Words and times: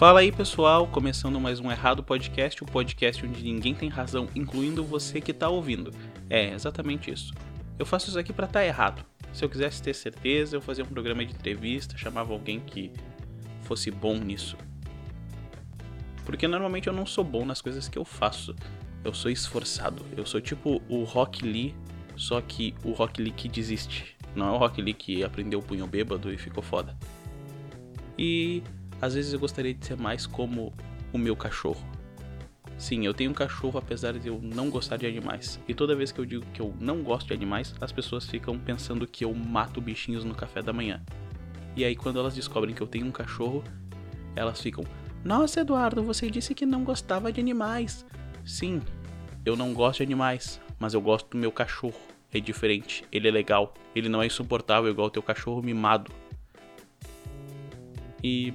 Fala 0.00 0.20
aí 0.20 0.32
pessoal, 0.32 0.86
começando 0.86 1.38
mais 1.38 1.60
um 1.60 1.70
Errado 1.70 2.02
Podcast, 2.02 2.64
o 2.64 2.66
podcast 2.66 3.22
onde 3.26 3.44
ninguém 3.44 3.74
tem 3.74 3.90
razão, 3.90 4.30
incluindo 4.34 4.82
você 4.82 5.20
que 5.20 5.30
tá 5.30 5.50
ouvindo. 5.50 5.92
É, 6.30 6.54
exatamente 6.54 7.10
isso. 7.10 7.34
Eu 7.78 7.84
faço 7.84 8.08
isso 8.08 8.18
aqui 8.18 8.32
para 8.32 8.46
estar 8.46 8.60
tá 8.60 8.64
errado. 8.64 9.04
Se 9.30 9.44
eu 9.44 9.48
quisesse 9.50 9.82
ter 9.82 9.92
certeza, 9.92 10.56
eu 10.56 10.62
fazia 10.62 10.82
um 10.82 10.86
programa 10.86 11.22
de 11.22 11.34
entrevista, 11.34 11.98
chamava 11.98 12.32
alguém 12.32 12.60
que 12.60 12.90
fosse 13.64 13.90
bom 13.90 14.14
nisso. 14.14 14.56
Porque 16.24 16.48
normalmente 16.48 16.86
eu 16.86 16.94
não 16.94 17.04
sou 17.04 17.22
bom 17.22 17.44
nas 17.44 17.60
coisas 17.60 17.86
que 17.86 17.98
eu 17.98 18.04
faço. 18.06 18.56
Eu 19.04 19.12
sou 19.12 19.30
esforçado. 19.30 20.02
Eu 20.16 20.24
sou 20.24 20.40
tipo 20.40 20.80
o 20.88 21.04
Rock 21.04 21.44
Lee, 21.44 21.74
só 22.16 22.40
que 22.40 22.74
o 22.82 22.92
Rock 22.92 23.20
Lee 23.20 23.32
que 23.32 23.50
desiste. 23.50 24.16
Não 24.34 24.48
é 24.48 24.50
o 24.52 24.56
Rock 24.56 24.80
Lee 24.80 24.94
que 24.94 25.22
aprendeu 25.22 25.58
o 25.58 25.62
punho 25.62 25.86
bêbado 25.86 26.32
e 26.32 26.38
ficou 26.38 26.62
foda. 26.62 26.96
E 28.18 28.62
às 29.00 29.14
vezes 29.14 29.32
eu 29.32 29.38
gostaria 29.38 29.74
de 29.74 29.84
ser 29.84 29.96
mais 29.96 30.26
como 30.26 30.72
o 31.12 31.18
meu 31.18 31.36
cachorro. 31.36 31.82
Sim, 32.78 33.04
eu 33.04 33.12
tenho 33.12 33.30
um 33.30 33.34
cachorro 33.34 33.78
apesar 33.78 34.18
de 34.18 34.28
eu 34.28 34.40
não 34.42 34.70
gostar 34.70 34.96
de 34.96 35.06
animais. 35.06 35.60
E 35.68 35.74
toda 35.74 35.94
vez 35.94 36.10
que 36.10 36.18
eu 36.18 36.24
digo 36.24 36.46
que 36.52 36.62
eu 36.62 36.74
não 36.80 37.02
gosto 37.02 37.28
de 37.28 37.34
animais, 37.34 37.74
as 37.80 37.92
pessoas 37.92 38.26
ficam 38.26 38.58
pensando 38.58 39.06
que 39.06 39.24
eu 39.24 39.34
mato 39.34 39.80
bichinhos 39.80 40.24
no 40.24 40.34
café 40.34 40.62
da 40.62 40.72
manhã. 40.72 41.02
E 41.76 41.84
aí 41.84 41.94
quando 41.94 42.18
elas 42.18 42.34
descobrem 42.34 42.74
que 42.74 42.80
eu 42.80 42.86
tenho 42.86 43.06
um 43.06 43.12
cachorro, 43.12 43.62
elas 44.34 44.60
ficam: 44.60 44.84
"Nossa, 45.22 45.60
Eduardo, 45.60 46.02
você 46.02 46.30
disse 46.30 46.54
que 46.54 46.64
não 46.64 46.82
gostava 46.82 47.30
de 47.30 47.40
animais". 47.40 48.06
Sim, 48.44 48.80
eu 49.44 49.56
não 49.56 49.74
gosto 49.74 49.98
de 49.98 50.04
animais, 50.04 50.60
mas 50.78 50.94
eu 50.94 51.00
gosto 51.00 51.30
do 51.30 51.38
meu 51.38 51.52
cachorro. 51.52 52.00
É 52.32 52.40
diferente, 52.40 53.04
ele 53.10 53.28
é 53.28 53.30
legal, 53.30 53.74
ele 53.94 54.08
não 54.08 54.22
é 54.22 54.26
insuportável 54.26 54.90
igual 54.90 55.08
o 55.08 55.10
teu 55.10 55.22
cachorro 55.22 55.62
mimado. 55.62 56.10
E 58.22 58.54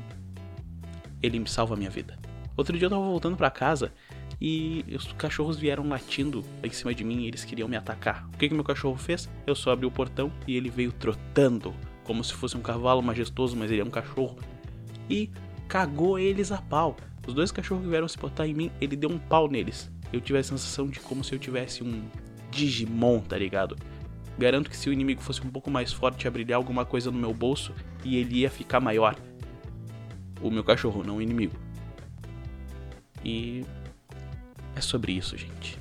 ele 1.21 1.39
me 1.39 1.47
salva 1.47 1.73
a 1.73 1.77
minha 1.77 1.89
vida. 1.89 2.17
Outro 2.57 2.77
dia 2.77 2.85
eu 2.85 2.89
tava 2.89 3.03
voltando 3.03 3.35
para 3.35 3.49
casa 3.49 3.91
e 4.39 4.85
os 4.95 5.11
cachorros 5.13 5.57
vieram 5.57 5.87
latindo 5.87 6.43
em 6.63 6.69
cima 6.69 6.93
de 6.93 7.03
mim 7.03 7.23
e 7.23 7.27
eles 7.27 7.43
queriam 7.43 7.67
me 7.67 7.75
atacar. 7.75 8.27
O 8.33 8.37
que, 8.37 8.47
que 8.47 8.53
meu 8.53 8.63
cachorro 8.63 8.97
fez? 8.97 9.29
Eu 9.45 9.55
só 9.55 9.71
abri 9.71 9.85
o 9.85 9.91
portão 9.91 10.31
e 10.47 10.55
ele 10.55 10.69
veio 10.69 10.91
trotando, 10.91 11.73
como 12.03 12.23
se 12.23 12.33
fosse 12.33 12.55
um 12.55 12.61
cavalo 12.61 13.01
majestoso, 13.01 13.55
mas 13.55 13.71
ele 13.71 13.81
é 13.81 13.83
um 13.83 13.89
cachorro. 13.89 14.37
E 15.09 15.29
cagou 15.67 16.17
eles 16.17 16.51
a 16.51 16.61
pau. 16.61 16.95
Os 17.27 17.33
dois 17.33 17.51
cachorros 17.51 17.83
que 17.83 17.89
vieram 17.89 18.07
se 18.07 18.17
botar 18.17 18.47
em 18.47 18.53
mim, 18.53 18.71
ele 18.79 18.95
deu 18.95 19.09
um 19.09 19.17
pau 19.17 19.49
neles. 19.49 19.91
Eu 20.13 20.21
tive 20.21 20.39
a 20.39 20.43
sensação 20.43 20.87
de 20.87 20.99
como 20.99 21.23
se 21.23 21.33
eu 21.33 21.39
tivesse 21.39 21.83
um 21.83 22.03
Digimon, 22.51 23.19
tá 23.19 23.37
ligado? 23.37 23.75
Garanto 24.37 24.69
que 24.69 24.77
se 24.77 24.89
o 24.89 24.93
inimigo 24.93 25.21
fosse 25.21 25.41
um 25.41 25.49
pouco 25.49 25.71
mais 25.71 25.91
forte, 25.91 26.25
ia 26.25 26.31
brilhar 26.31 26.57
alguma 26.57 26.85
coisa 26.85 27.09
no 27.09 27.17
meu 27.17 27.33
bolso 27.33 27.73
e 28.03 28.17
ele 28.17 28.39
ia 28.39 28.49
ficar 28.49 28.79
maior 28.79 29.15
o 30.47 30.51
meu 30.51 30.63
cachorro, 30.63 31.03
não 31.03 31.17
o 31.17 31.21
inimigo. 31.21 31.55
E 33.23 33.65
é 34.75 34.81
sobre 34.81 35.13
isso, 35.13 35.37
gente. 35.37 35.79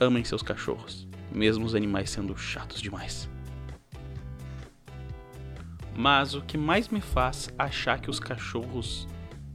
Amem 0.00 0.24
seus 0.24 0.42
cachorros, 0.42 1.06
mesmo 1.30 1.64
os 1.64 1.74
animais 1.74 2.10
sendo 2.10 2.36
chatos 2.36 2.80
demais. 2.80 3.28
Mas 5.96 6.34
o 6.34 6.42
que 6.42 6.58
mais 6.58 6.88
me 6.88 7.00
faz 7.00 7.48
achar 7.58 8.00
que 8.00 8.10
os 8.10 8.18
cachorros 8.18 9.06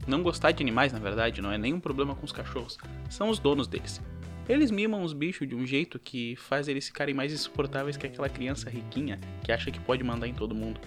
não 0.06 0.22
gostar 0.22 0.52
de 0.52 0.62
animais, 0.62 0.92
na 0.92 0.98
verdade, 0.98 1.42
não 1.42 1.52
é 1.52 1.58
nenhum 1.58 1.78
problema 1.78 2.14
com 2.14 2.24
os 2.24 2.32
cachorros, 2.32 2.78
são 3.10 3.28
os 3.28 3.38
donos 3.38 3.68
deles. 3.68 4.00
Eles 4.48 4.70
mimam 4.70 5.02
os 5.02 5.12
bichos 5.12 5.46
de 5.46 5.54
um 5.54 5.66
jeito 5.66 5.98
que 5.98 6.34
faz 6.36 6.68
eles 6.68 6.86
ficarem 6.86 7.14
mais 7.14 7.32
insuportáveis 7.32 7.98
que 7.98 8.06
aquela 8.06 8.30
criança 8.30 8.70
riquinha 8.70 9.20
que 9.44 9.52
acha 9.52 9.70
que 9.70 9.78
pode 9.78 10.02
mandar 10.02 10.26
em 10.26 10.32
todo 10.32 10.54
mundo. 10.54 10.80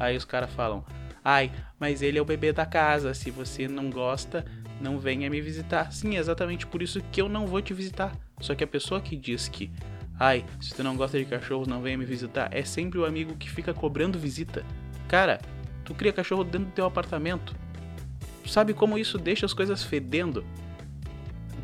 Aí 0.00 0.16
os 0.16 0.24
caras 0.24 0.50
falam: 0.54 0.82
Ai, 1.30 1.52
mas 1.78 2.00
ele 2.00 2.16
é 2.16 2.22
o 2.22 2.24
bebê 2.24 2.54
da 2.54 2.64
casa. 2.64 3.12
Se 3.12 3.30
você 3.30 3.68
não 3.68 3.90
gosta, 3.90 4.46
não 4.80 4.98
venha 4.98 5.28
me 5.28 5.42
visitar. 5.42 5.92
Sim, 5.92 6.16
é 6.16 6.18
exatamente 6.18 6.66
por 6.66 6.80
isso 6.80 7.02
que 7.12 7.20
eu 7.20 7.28
não 7.28 7.46
vou 7.46 7.60
te 7.60 7.74
visitar. 7.74 8.16
Só 8.40 8.54
que 8.54 8.64
a 8.64 8.66
pessoa 8.66 8.98
que 8.98 9.14
diz 9.14 9.46
que, 9.46 9.70
ai, 10.18 10.42
se 10.58 10.74
tu 10.74 10.82
não 10.82 10.96
gosta 10.96 11.18
de 11.18 11.26
cachorros, 11.26 11.68
não 11.68 11.82
venha 11.82 11.98
me 11.98 12.06
visitar, 12.06 12.48
é 12.50 12.64
sempre 12.64 12.98
o 12.98 13.04
amigo 13.04 13.36
que 13.36 13.50
fica 13.50 13.74
cobrando 13.74 14.18
visita. 14.18 14.64
Cara, 15.06 15.38
tu 15.84 15.92
cria 15.92 16.14
cachorro 16.14 16.44
dentro 16.44 16.68
do 16.68 16.72
teu 16.72 16.86
apartamento. 16.86 17.54
Sabe 18.46 18.72
como 18.72 18.96
isso 18.96 19.18
deixa 19.18 19.44
as 19.44 19.52
coisas 19.52 19.82
fedendo? 19.82 20.46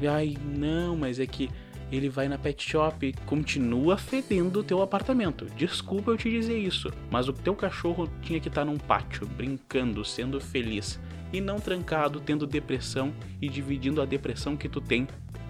Ai, 0.07 0.37
não, 0.45 0.95
mas 0.95 1.19
é 1.19 1.27
que 1.27 1.49
ele 1.97 2.09
vai 2.09 2.29
na 2.29 2.39
pet 2.39 2.69
shop, 2.69 3.15
continua 3.27 3.97
fedendo 3.97 4.61
o 4.61 4.65
teu 4.65 4.83
apartamento. 4.83 5.47
Desculpa 5.57 6.11
eu 6.11 6.17
te 6.17 6.31
dizer 6.31 6.59
isso, 6.59 6.91
mas 7.11 7.29
o 7.29 7.33
teu 7.33 7.55
cachorro 7.55 8.09
tinha 8.23 8.41
que 8.41 8.49
estar 8.49 8.63
tá 8.63 8.65
num 8.65 8.79
pátio, 8.79 9.27
brincando, 9.27 10.05
sendo 10.05 10.41
feliz, 10.41 10.99
e 11.33 11.41
não 11.41 11.59
trancado, 11.59 12.21
tendo 12.21 12.47
depressão 12.47 13.13
e 13.41 13.49
dividindo 13.49 14.01
a 14.01 14.05
depressão 14.05 14.57
que 14.57 14.69
tu 14.69 14.81
tem 14.81 15.07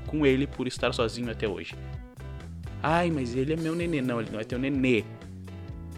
com 0.07 0.25
ele 0.25 0.47
por 0.47 0.67
estar 0.67 0.93
sozinho 0.93 1.31
até 1.31 1.49
hoje. 1.49 1.75
Ai, 2.83 3.11
mas 3.11 3.35
ele 3.35 3.53
é 3.53 3.57
meu 3.57 3.75
nenê. 3.75 4.03
Não, 4.03 4.21
ele 4.21 4.31
não 4.31 4.41
é 4.41 4.45
teu 4.45 4.59
nenê. 4.59 5.05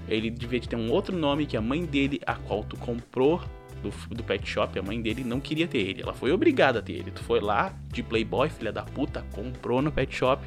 Ele 0.09 0.31
devia 0.31 0.61
ter 0.61 0.77
um 0.77 0.91
outro 0.91 1.17
nome 1.17 1.47
que 1.47 1.57
a 1.57 1.61
mãe 1.61 1.85
dele, 1.85 2.21
a 2.25 2.35
qual 2.35 2.63
tu 2.63 2.77
comprou 2.77 3.43
do, 3.91 4.15
do 4.15 4.23
pet 4.25 4.49
shop, 4.49 4.79
a 4.79 4.83
mãe 4.83 5.01
dele 5.01 5.25
não 5.25 5.41
queria 5.41 5.67
ter 5.67 5.79
ele. 5.79 6.03
Ela 6.03 6.15
foi 6.15 6.33
obrigada 6.33 6.79
a 6.79 6.83
ter 6.83 6.95
ele. 6.95 7.11
Tu 7.11 7.23
foi 7.23 7.41
lá, 7.41 7.75
de 7.93 8.03
playboy, 8.03 8.49
filha 8.49 8.73
da 8.73 8.83
puta, 8.83 9.25
comprou 9.33 9.81
no 9.81 9.93
pet 9.93 10.15
shop, 10.15 10.47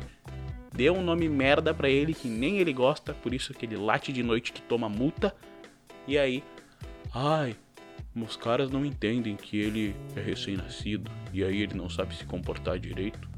deu 0.73 0.93
um 0.93 1.03
nome 1.03 1.27
merda 1.27 1.73
pra 1.73 1.89
ele 1.89 2.13
que 2.13 2.27
nem 2.27 2.57
ele 2.57 2.73
gosta, 2.73 3.13
por 3.13 3.33
isso 3.33 3.53
que 3.53 3.65
ele 3.65 3.75
late 3.75 4.13
de 4.13 4.23
noite 4.23 4.51
que 4.53 4.61
toma 4.61 4.87
multa. 4.89 5.35
E 6.07 6.17
aí, 6.17 6.43
ai, 7.13 7.55
os 8.15 8.35
caras 8.35 8.69
não 8.69 8.85
entendem 8.85 9.35
que 9.35 9.57
ele 9.57 9.95
é 10.15 10.21
recém-nascido 10.21 11.09
e 11.33 11.43
aí 11.43 11.61
ele 11.61 11.75
não 11.75 11.89
sabe 11.89 12.15
se 12.15 12.25
comportar 12.25 12.79
direito. 12.79 13.29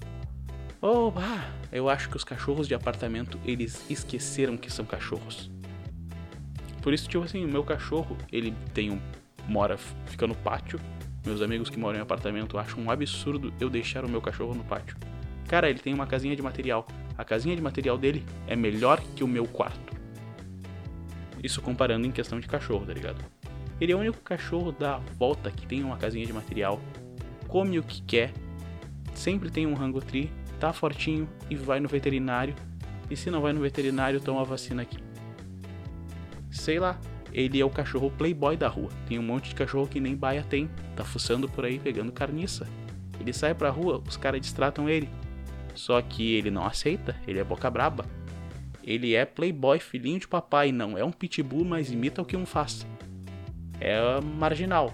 Oh, 0.82 1.12
ah, 1.16 1.52
eu 1.72 1.88
acho 1.88 2.10
que 2.10 2.18
os 2.18 2.24
cachorros 2.24 2.68
de 2.68 2.74
apartamento 2.74 3.40
eles 3.46 3.86
esqueceram 3.90 4.58
que 4.58 4.72
são 4.72 4.84
cachorros. 4.84 5.52
Por 6.82 6.94
isso, 6.94 7.08
tipo 7.08 7.24
assim, 7.24 7.46
o 7.46 7.48
meu 7.48 7.64
cachorro, 7.64 8.18
ele 8.32 8.56
tem 8.74 8.90
um 8.90 9.00
mora, 9.48 9.78
fica 10.06 10.28
no 10.28 10.36
pátio. 10.36 10.80
Meus 11.26 11.42
amigos 11.42 11.70
que 11.70 11.78
moram 11.78 12.00
em 12.00 12.02
apartamento 12.02 12.58
acham 12.58 12.82
um 12.82 12.90
absurdo 12.90 13.54
eu 13.60 13.70
deixar 13.70 14.04
o 14.04 14.10
meu 14.10 14.22
cachorro 14.22 14.56
no 14.56 14.64
pátio. 14.64 14.98
Cara, 15.48 15.70
ele 15.70 15.80
tem 15.80 15.94
uma 15.94 16.08
casinha 16.08 16.36
de 16.36 16.42
material. 16.42 16.88
A 17.18 17.24
casinha 17.24 17.56
de 17.56 17.62
material 17.62 17.98
dele 17.98 18.26
é 18.48 18.56
melhor 18.56 19.02
que 19.16 19.24
o 19.24 19.28
meu 19.28 19.46
quarto. 19.46 19.96
Isso 21.44 21.62
comparando 21.62 22.08
em 22.08 22.12
questão 22.12 22.40
de 22.40 22.48
cachorro, 22.48 22.86
tá 22.86 22.94
ligado? 22.94 23.24
Ele 23.80 23.92
é 23.92 23.96
o 23.96 24.00
único 24.00 24.20
cachorro 24.22 24.72
da 24.72 24.98
volta 25.18 25.50
que 25.50 25.66
tem 25.66 25.84
uma 25.84 25.98
casinha 25.98 26.26
de 26.26 26.32
material, 26.32 26.80
come 27.48 27.80
o 27.80 27.84
que 27.84 28.02
quer, 28.04 28.32
sempre 29.14 29.50
tem 29.50 29.66
um 29.66 29.74
rango 29.74 30.00
tree, 30.00 30.32
tá 30.60 30.72
fortinho 30.72 31.28
e 31.50 31.56
vai 31.56 31.80
no 31.80 31.90
veterinário. 31.90 32.54
E 33.10 33.18
se 33.18 33.30
não 33.32 33.42
vai 33.42 33.52
no 33.54 33.60
veterinário, 33.60 34.22
toma 34.22 34.42
a 34.42 34.44
vacina 34.46 34.84
aqui. 34.84 34.98
Sei 36.52 36.80
lá, 36.80 37.00
ele 37.34 37.60
é 37.60 37.66
o 37.66 37.70
cachorro 37.70 38.12
playboy 38.12 38.58
da 38.58 38.68
rua. 38.68 38.90
Tem 39.08 39.18
um 39.18 39.24
monte 39.24 39.50
de 39.50 39.56
cachorro 39.56 39.88
que 39.88 40.00
nem 40.00 40.16
baia 40.16 40.44
tem, 40.44 40.70
tá 40.96 41.04
fuçando 41.04 41.48
por 41.48 41.66
aí 41.66 41.80
pegando 41.80 42.12
carniça. 42.12 42.68
Ele 43.20 43.32
sai 43.32 43.54
pra 43.54 43.70
rua, 43.70 44.02
os 44.08 44.18
caras 44.18 44.42
distratam 44.42 44.90
ele. 44.90 45.10
Só 45.74 46.02
que 46.02 46.34
ele 46.34 46.52
não 46.52 46.66
aceita, 46.66 47.16
ele 47.28 47.40
é 47.40 47.44
boca 47.44 47.70
braba. 47.70 48.06
Ele 48.84 49.16
é 49.16 49.26
playboy, 49.26 49.80
filhinho 49.80 50.20
de 50.20 50.28
papai, 50.28 50.72
não 50.72 50.98
é 50.98 51.06
um 51.06 51.12
pitbull, 51.12 51.64
mas 51.64 51.92
imita 51.92 52.22
o 52.22 52.26
que 52.26 52.36
um 52.36 52.46
faz. 52.46 52.86
É 53.80 54.20
marginal. 54.20 54.94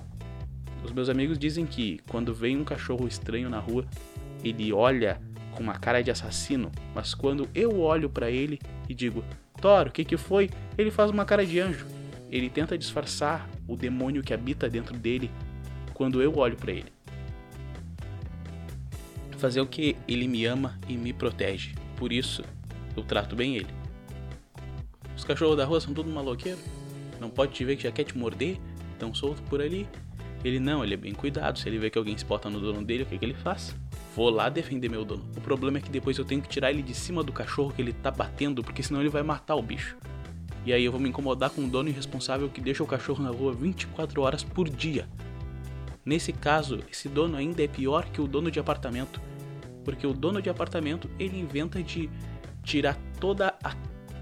Os 0.84 0.92
meus 0.92 1.10
amigos 1.10 1.40
dizem 1.40 1.66
que 1.66 2.00
quando 2.10 2.34
vem 2.34 2.58
um 2.58 2.64
cachorro 2.64 3.08
estranho 3.08 3.50
na 3.50 3.60
rua, 3.60 3.86
ele 4.44 4.72
olha 4.72 5.20
com 5.52 5.64
uma 5.64 5.74
cara 5.74 6.04
de 6.04 6.12
assassino, 6.12 6.72
mas 6.94 7.16
quando 7.16 7.50
eu 7.56 7.80
olho 7.80 8.10
para 8.10 8.30
ele 8.30 8.60
e 8.88 8.94
digo: 8.94 9.24
"Toro, 9.60 9.90
o 9.90 9.92
que 9.92 10.06
que 10.06 10.18
foi?", 10.18 10.50
ele 10.78 10.92
faz 10.92 11.10
uma 11.10 11.26
cara 11.26 11.46
de 11.46 11.60
anjo 11.60 11.97
ele 12.32 12.50
tenta 12.50 12.78
disfarçar 12.78 13.50
o 13.68 13.76
demônio 13.76 14.24
que 14.24 14.34
habita 14.34 14.70
dentro 14.70 14.98
dele 14.98 15.32
quando 15.94 16.22
eu 16.22 16.38
olho 16.38 16.56
para 16.56 16.72
ele. 16.72 16.92
Fazer 19.38 19.62
o 19.62 19.68
que 19.68 19.96
ele 20.08 20.28
me 20.28 20.46
ama 20.46 20.80
e 20.88 20.98
me 20.98 21.14
protege. 21.14 21.76
Por 21.96 22.12
isso, 22.12 22.44
eu 22.96 23.04
trato 23.04 23.36
bem 23.36 23.56
ele. 23.56 23.68
Os 25.16 25.24
cachorros 25.24 25.58
da 25.58 25.66
rua 25.66 25.80
são 25.80 25.94
tudo 25.94 26.10
maloqueiro. 26.10 26.60
Não 27.20 27.30
pode 27.30 27.54
te 27.54 27.64
ver 27.64 27.76
que 27.76 27.84
já 27.84 27.92
quer 27.92 28.04
te 28.04 28.18
morder, 28.18 28.58
tão 29.00 29.14
solto 29.14 29.42
por 29.44 29.62
ali. 29.62 29.88
Ele 30.44 30.60
não, 30.60 30.84
ele 30.84 30.94
é 30.94 30.98
bem 30.98 31.14
cuidado. 31.14 31.58
Se 31.58 31.68
ele 31.68 31.78
vê 31.78 31.90
que 31.90 31.98
alguém 31.98 32.18
se 32.18 32.26
bota 32.26 32.50
no 32.50 32.60
dono 32.60 32.84
dele, 32.84 33.04
o 33.04 33.06
que, 33.06 33.18
que 33.18 33.26
ele 33.26 33.34
faz? 33.34 33.76
Vou 34.16 34.30
lá 34.30 34.50
defender 34.50 34.90
meu 34.90 35.06
dono. 35.06 35.24
O 35.36 35.42
problema 35.42 35.78
é 35.78 35.82
que 35.82 35.90
depois 35.90 36.18
eu 36.18 36.26
tenho 36.26 36.42
que 36.42 36.50
tirar 36.50 36.72
ele 36.72 36.82
de 36.82 36.94
cima 36.94 37.24
do 37.24 37.32
cachorro 37.32 37.72
que 37.72 37.82
ele 37.82 37.94
tá 37.94 38.10
batendo, 38.10 38.64
porque 38.64 38.82
senão 38.82 39.02
ele 39.02 39.10
vai 39.10 39.24
matar 39.24 39.56
o 39.56 39.62
bicho. 39.62 39.98
E 40.68 40.74
aí 40.74 40.84
eu 40.84 40.92
vou 40.92 41.00
me 41.00 41.08
incomodar 41.08 41.50
com 41.50 41.64
o 41.64 41.70
dono 41.70 41.88
irresponsável 41.88 42.50
que 42.50 42.60
deixa 42.60 42.84
o 42.84 42.86
cachorro 42.86 43.24
na 43.24 43.30
rua 43.30 43.54
24 43.54 44.22
horas 44.22 44.44
por 44.44 44.68
dia. 44.68 45.08
Nesse 46.04 46.34
caso, 46.34 46.84
esse 46.92 47.08
dono 47.08 47.38
ainda 47.38 47.64
é 47.64 47.70
pior 47.70 48.10
que 48.10 48.20
o 48.20 48.28
dono 48.28 48.52
de 48.52 48.60
apartamento, 48.60 49.22
porque 49.86 50.06
o 50.06 50.12
dono 50.12 50.42
de 50.42 50.50
apartamento 50.50 51.10
ele 51.18 51.40
inventa 51.40 51.82
de 51.82 52.10
tirar 52.66 53.00
toda 53.18 53.56
a 53.64 53.74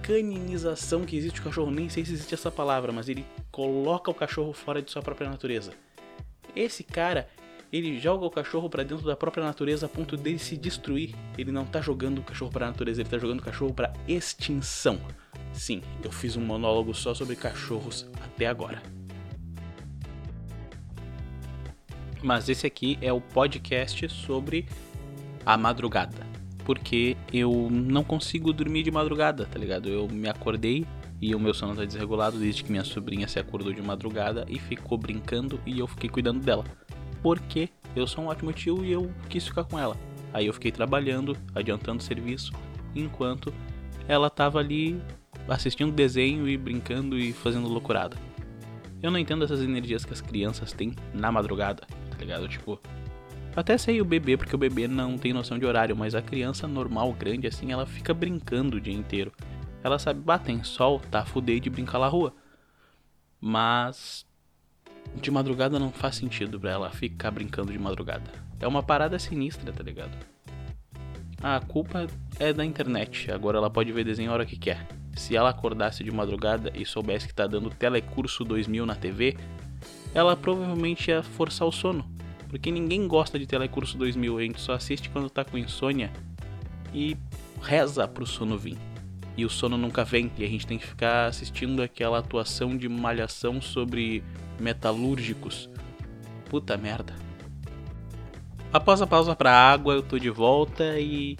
caninização 0.03 1.03
que 1.03 1.17
existe 1.17 1.39
o 1.39 1.43
cachorro, 1.43 1.71
nem 1.71 1.89
sei 1.89 2.05
se 2.05 2.13
existe 2.13 2.35
essa 2.35 2.51
palavra, 2.51 2.91
mas 2.91 3.09
ele 3.09 3.25
coloca 3.51 4.11
o 4.11 4.13
cachorro 4.13 4.53
fora 4.53 4.83
de 4.83 4.91
sua 4.91 5.01
própria 5.01 5.27
natureza. 5.27 5.73
Esse 6.55 6.83
cara, 6.83 7.27
ele 7.75 7.99
joga 7.99 8.25
o 8.25 8.31
cachorro 8.31 8.69
para 8.69 8.83
dentro 8.83 9.05
da 9.05 9.17
própria 9.17 9.43
natureza 9.43 9.85
a 9.85 9.89
ponto 9.89 10.15
dele 10.15 10.39
se 10.39 10.55
destruir. 10.55 11.13
Ele 11.37 11.51
não 11.51 11.65
tá 11.65 11.81
jogando 11.81 12.19
o 12.19 12.23
cachorro 12.23 12.49
para 12.49 12.67
natureza, 12.67 13.01
ele 13.01 13.09
tá 13.09 13.17
jogando 13.17 13.39
o 13.39 13.43
cachorro 13.43 13.73
para 13.73 13.91
extinção. 14.07 14.97
Sim, 15.51 15.81
eu 16.01 16.09
fiz 16.09 16.37
um 16.37 16.41
monólogo 16.41 16.93
só 16.93 17.13
sobre 17.13 17.35
cachorros 17.35 18.07
até 18.23 18.47
agora. 18.47 18.81
Mas 22.23 22.47
esse 22.47 22.65
aqui 22.65 22.97
é 23.01 23.11
o 23.11 23.19
podcast 23.19 24.07
sobre 24.07 24.65
a 25.45 25.57
madrugada. 25.57 26.25
Porque 26.63 27.17
eu 27.33 27.67
não 27.69 28.05
consigo 28.05 28.53
dormir 28.53 28.83
de 28.83 28.89
madrugada, 28.89 29.45
tá 29.45 29.59
ligado? 29.59 29.89
Eu 29.89 30.07
me 30.07 30.29
acordei 30.29 30.85
e 31.21 31.35
o 31.35 31.39
meu 31.39 31.53
sono 31.53 31.75
tá 31.75 31.83
desregulado 31.83 32.39
desde 32.39 32.63
que 32.63 32.71
minha 32.71 32.85
sobrinha 32.85 33.27
se 33.27 33.37
acordou 33.37 33.73
de 33.73 33.81
madrugada 33.81 34.45
e 34.47 34.57
ficou 34.59 34.97
brincando 34.97 35.59
e 35.65 35.77
eu 35.77 35.87
fiquei 35.87 36.09
cuidando 36.09 36.39
dela. 36.39 36.63
Porque 37.25 37.69
eu 37.95 38.05
sou 38.05 38.23
um 38.23 38.27
ótimo 38.27 38.53
tio 38.53 38.85
e 38.85 38.91
eu 38.91 39.11
quis 39.27 39.47
ficar 39.47 39.63
com 39.63 39.79
ela. 39.79 39.97
Aí 40.31 40.45
eu 40.45 40.53
fiquei 40.53 40.71
trabalhando, 40.71 41.35
adiantando 41.55 42.03
serviço, 42.03 42.53
enquanto 42.93 43.51
ela 44.07 44.29
tava 44.29 44.59
ali 44.59 45.01
assistindo 45.47 45.91
desenho 45.91 46.47
e 46.47 46.55
brincando 46.55 47.17
e 47.17 47.33
fazendo 47.33 47.67
loucurada. 47.67 48.15
Eu 49.01 49.09
não 49.09 49.17
entendo 49.17 49.43
essas 49.43 49.59
energias 49.63 50.05
que 50.05 50.13
as 50.13 50.21
crianças 50.21 50.71
têm 50.71 50.93
na 51.15 51.31
madrugada, 51.31 51.87
tá 52.11 52.17
ligado? 52.19 52.47
Tipo, 52.47 52.79
até 53.55 53.75
sei 53.75 53.99
o 53.99 54.05
bebê, 54.05 54.37
porque 54.37 54.53
o 54.53 54.59
bebê 54.59 54.87
não 54.87 55.17
tem 55.17 55.33
noção 55.33 55.57
de 55.57 55.65
horário, 55.65 55.97
mas 55.97 56.13
a 56.13 56.21
criança 56.21 56.67
normal, 56.67 57.11
grande 57.13 57.47
assim, 57.47 57.71
ela 57.71 57.87
fica 57.87 58.13
brincando 58.13 58.77
o 58.77 58.79
dia 58.79 58.93
inteiro. 58.93 59.33
Ela 59.83 59.97
sabe, 59.97 60.19
bater 60.19 60.51
em 60.51 60.63
sol, 60.63 61.01
tá 61.09 61.25
fudei 61.25 61.59
de 61.59 61.71
brincar 61.71 61.97
na 61.97 62.07
rua. 62.07 62.35
Mas 63.41 64.27
de 65.13 65.31
madrugada 65.31 65.79
não 65.79 65.91
faz 65.91 66.15
sentido 66.15 66.59
pra 66.59 66.71
ela 66.71 66.89
ficar 66.89 67.31
brincando 67.31 67.71
de 67.71 67.79
madrugada. 67.79 68.29
É 68.59 68.67
uma 68.67 68.83
parada 68.83 69.19
sinistra, 69.19 69.71
tá 69.71 69.83
ligado? 69.83 70.15
A 71.41 71.59
culpa 71.59 72.07
é 72.39 72.51
da 72.51 72.65
internet, 72.65 73.31
agora 73.31 73.57
ela 73.57 73.69
pode 73.69 73.91
ver 73.91 74.03
desenho 74.03 74.31
a 74.31 74.33
hora 74.33 74.45
que 74.45 74.57
quer. 74.57 74.87
Se 75.15 75.35
ela 75.35 75.49
acordasse 75.49 76.03
de 76.03 76.11
madrugada 76.11 76.71
e 76.75 76.85
soubesse 76.85 77.27
que 77.27 77.33
tá 77.33 77.47
dando 77.47 77.69
Telecurso 77.69 78.43
2000 78.43 78.85
na 78.85 78.95
TV, 78.95 79.37
ela 80.13 80.35
provavelmente 80.35 81.09
ia 81.09 81.21
forçar 81.21 81.67
o 81.67 81.71
sono. 81.71 82.09
Porque 82.49 82.71
ninguém 82.71 83.07
gosta 83.07 83.37
de 83.37 83.45
Telecurso 83.45 83.97
2000, 83.97 84.37
a 84.37 84.41
gente 84.41 84.61
só 84.61 84.73
assiste 84.73 85.09
quando 85.09 85.29
tá 85.29 85.43
com 85.43 85.57
insônia 85.57 86.11
e 86.93 87.17
reza 87.61 88.07
pro 88.07 88.25
sono 88.25 88.57
vir. 88.57 88.77
E 89.37 89.45
o 89.45 89.49
sono 89.49 89.77
nunca 89.77 90.05
vem, 90.05 90.31
e 90.37 90.45
a 90.45 90.47
gente 90.47 90.65
tem 90.65 90.77
que 90.77 90.87
ficar 90.87 91.27
assistindo 91.27 91.81
aquela 91.81 92.19
atuação 92.19 92.77
de 92.77 92.87
malhação 92.87 93.61
sobre 93.61 94.23
metalúrgicos. 94.59 95.69
Puta 96.49 96.77
merda. 96.77 97.13
Após 98.71 99.01
a 99.01 99.07
pausa 99.07 99.35
pra 99.35 99.51
água, 99.51 99.93
eu 99.93 100.03
tô 100.03 100.19
de 100.19 100.29
volta 100.29 100.99
e 100.99 101.37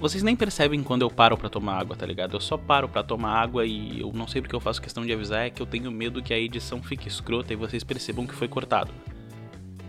vocês 0.00 0.22
nem 0.24 0.34
percebem 0.34 0.82
quando 0.82 1.02
eu 1.02 1.10
paro 1.10 1.36
para 1.36 1.48
tomar 1.48 1.78
água, 1.78 1.94
tá 1.94 2.04
ligado? 2.04 2.34
Eu 2.34 2.40
só 2.40 2.56
paro 2.56 2.88
para 2.88 3.04
tomar 3.04 3.40
água 3.40 3.64
e 3.64 4.00
eu 4.00 4.12
não 4.12 4.26
sei 4.26 4.42
porque 4.42 4.56
eu 4.56 4.58
faço 4.58 4.82
questão 4.82 5.06
de 5.06 5.12
avisar, 5.12 5.46
é 5.46 5.50
que 5.50 5.62
eu 5.62 5.66
tenho 5.66 5.92
medo 5.92 6.20
que 6.20 6.34
a 6.34 6.38
edição 6.38 6.82
fique 6.82 7.06
escrota 7.06 7.52
e 7.52 7.56
vocês 7.56 7.84
percebam 7.84 8.26
que 8.26 8.34
foi 8.34 8.48
cortado. 8.48 8.90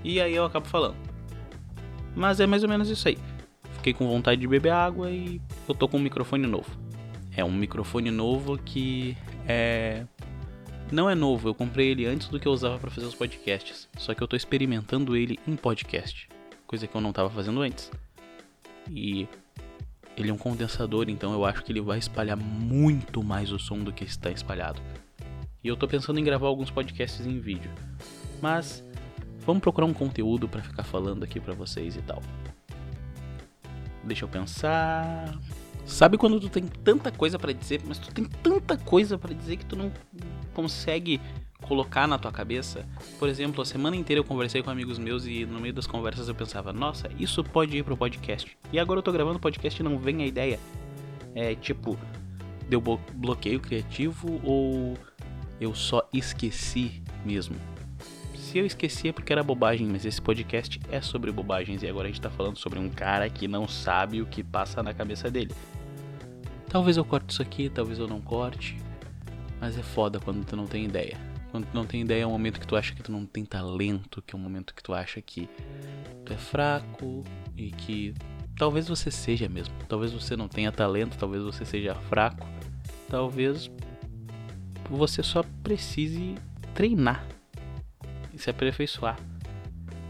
E 0.04 0.22
aí 0.22 0.36
eu 0.36 0.46
acabo 0.46 0.68
falando. 0.68 0.96
Mas 2.16 2.40
é 2.40 2.46
mais 2.46 2.62
ou 2.62 2.70
menos 2.70 2.90
isso 2.90 3.08
aí. 3.08 3.18
Fiquei 3.78 3.92
com 3.92 4.08
vontade 4.08 4.40
de 4.40 4.48
beber 4.48 4.72
água 4.72 5.10
e 5.10 5.42
eu 5.68 5.74
tô 5.74 5.88
com 5.88 5.98
um 5.98 6.02
microfone 6.02 6.46
novo. 6.46 6.70
É 7.36 7.44
um 7.44 7.52
microfone 7.52 8.12
novo 8.12 8.56
que 8.58 9.18
é 9.48 10.06
não 10.94 11.10
é 11.10 11.16
novo, 11.16 11.50
eu 11.50 11.56
comprei 11.56 11.90
ele 11.90 12.06
antes 12.06 12.28
do 12.28 12.40
que 12.40 12.48
eu 12.48 12.52
usava 12.52 12.78
para 12.78 12.92
fazer 12.92 13.08
os 13.08 13.16
podcasts. 13.16 13.90
Só 13.98 14.14
que 14.14 14.22
eu 14.22 14.28
tô 14.28 14.36
experimentando 14.36 15.18
ele 15.18 15.40
em 15.48 15.56
podcast, 15.56 16.30
coisa 16.68 16.88
que 16.88 16.96
eu 16.96 17.02
não 17.02 17.12
tava 17.12 17.30
fazendo 17.30 17.62
antes. 17.62 17.92
E 18.90 19.28
ele 20.16 20.30
é 20.30 20.34
um 20.34 20.38
condensador, 20.38 21.10
então 21.10 21.34
eu 21.34 21.44
acho 21.44 21.64
que 21.64 21.72
ele 21.72 21.82
vai 21.82 21.98
espalhar 21.98 22.38
muito 22.38 23.24
mais 23.24 23.52
o 23.52 23.58
som 23.58 23.80
do 23.80 23.92
que 23.92 24.04
está 24.04 24.30
espalhado. 24.30 24.80
E 25.64 25.68
eu 25.68 25.76
tô 25.76 25.88
pensando 25.88 26.20
em 26.20 26.24
gravar 26.24 26.48
alguns 26.48 26.70
podcasts 26.70 27.26
em 27.26 27.40
vídeo. 27.40 27.72
Mas 28.42 28.84
vamos 29.46 29.64
procurar 29.64 29.88
um 29.88 29.94
conteúdo 29.94 30.48
para 30.48 30.62
ficar 30.62 30.84
falando 30.84 31.24
aqui 31.24 31.40
para 31.40 31.54
vocês 31.54 31.96
e 31.96 32.02
tal. 32.02 32.22
Deixa 34.04 34.26
eu 34.26 34.30
pensar. 34.30 35.40
Sabe 35.86 36.18
quando 36.18 36.40
tu 36.40 36.50
tem 36.50 36.68
tanta 36.68 37.12
coisa 37.12 37.40
para 37.40 37.52
dizer, 37.52 37.82
mas 37.86 37.98
tu 37.98 38.14
tem 38.14 38.26
tanta 38.26 38.78
coisa 38.78 39.18
para 39.18 39.34
dizer 39.34 39.58
que 39.58 39.66
tu 39.66 39.76
não 39.76 39.92
consegue 40.54 41.20
colocar 41.64 42.08
na 42.08 42.18
tua 42.18 42.32
cabeça. 42.32 42.86
Por 43.18 43.28
exemplo, 43.28 43.62
a 43.62 43.66
semana 43.66 43.96
inteira 43.96 44.20
eu 44.20 44.24
conversei 44.24 44.62
com 44.62 44.70
amigos 44.70 45.00
meus 45.00 45.26
e 45.26 45.46
no 45.46 45.60
meio 45.60 45.74
das 45.74 45.88
conversas 45.88 46.28
eu 46.28 46.36
pensava, 46.36 46.72
nossa, 46.72 47.10
isso 47.18 47.44
pode 47.44 47.78
ir 47.78 47.84
pro 47.84 47.98
podcast. 47.98 48.56
E 48.72 48.80
agora 48.80 49.00
eu 49.00 49.04
tô 49.04 49.12
gravando 49.12 49.40
podcast 49.40 49.82
e 49.82 49.84
não 49.84 49.98
vem 49.98 50.24
a 50.24 50.26
ideia. 50.26 50.60
É 51.34 51.56
tipo, 51.56 51.98
deu 52.70 52.82
bloqueio 53.14 53.60
criativo 53.60 54.40
ou 54.44 54.98
eu 55.60 55.74
só 55.74 56.08
esqueci 56.14 57.02
mesmo? 57.26 57.56
Se 58.36 58.60
eu 58.60 58.66
esqueci 58.66 59.08
é 59.08 59.12
porque 59.12 59.34
era 59.34 59.42
bobagem, 59.42 59.88
mas 59.88 60.06
esse 60.06 60.22
podcast 60.22 60.80
é 60.92 61.02
sobre 61.02 61.32
bobagens 61.32 61.82
e 61.82 61.88
agora 61.88 62.08
a 62.08 62.12
gente 62.12 62.22
tá 62.22 62.30
falando 62.30 62.58
sobre 62.58 62.78
um 62.78 62.88
cara 62.88 63.28
que 63.30 63.48
não 63.48 63.68
sabe 63.68 64.22
o 64.22 64.28
que 64.28 64.44
passa 64.44 64.84
na 64.84 64.94
cabeça 64.94 65.32
dele. 65.32 65.52
Talvez 66.70 66.98
eu 66.98 67.06
corte 67.06 67.32
isso 67.32 67.42
aqui, 67.42 67.70
talvez 67.70 67.98
eu 67.98 68.08
não 68.08 68.22
corte, 68.22 68.78
mas 69.64 69.78
é 69.78 69.82
foda 69.82 70.20
quando 70.20 70.44
tu 70.44 70.58
não 70.58 70.68
tem 70.68 70.84
ideia. 70.84 71.18
Quando 71.50 71.68
tu 71.68 71.74
não 71.74 71.86
tem 71.86 72.02
ideia, 72.02 72.24
é 72.24 72.28
um 72.28 72.32
momento 72.32 72.60
que 72.60 72.68
tu 72.68 72.76
acha 72.76 72.94
que 72.94 73.02
tu 73.02 73.14
não 73.14 73.26
tem 73.26 73.46
talento, 73.46 74.22
que 74.22 74.36
é 74.36 74.38
um 74.38 74.42
momento 74.42 74.76
que 74.76 74.84
tu 74.84 74.94
acha 74.94 75.22
que 75.22 75.48
tu 76.26 76.34
é 76.34 76.36
fraco 76.36 77.24
e 77.56 77.72
que 77.72 78.14
talvez 78.58 78.90
você 78.90 79.10
seja 79.10 79.48
mesmo. 79.48 79.74
Talvez 79.88 80.12
você 80.12 80.36
não 80.36 80.50
tenha 80.50 80.70
talento, 80.70 81.18
talvez 81.18 81.42
você 81.42 81.64
seja 81.64 81.96
fraco, 81.96 82.46
talvez 83.08 83.72
você 84.90 85.24
só 85.24 85.42
precise 85.64 86.36
treinar 86.74 87.26
e 88.34 88.38
se 88.38 88.50
aperfeiçoar. 88.50 89.18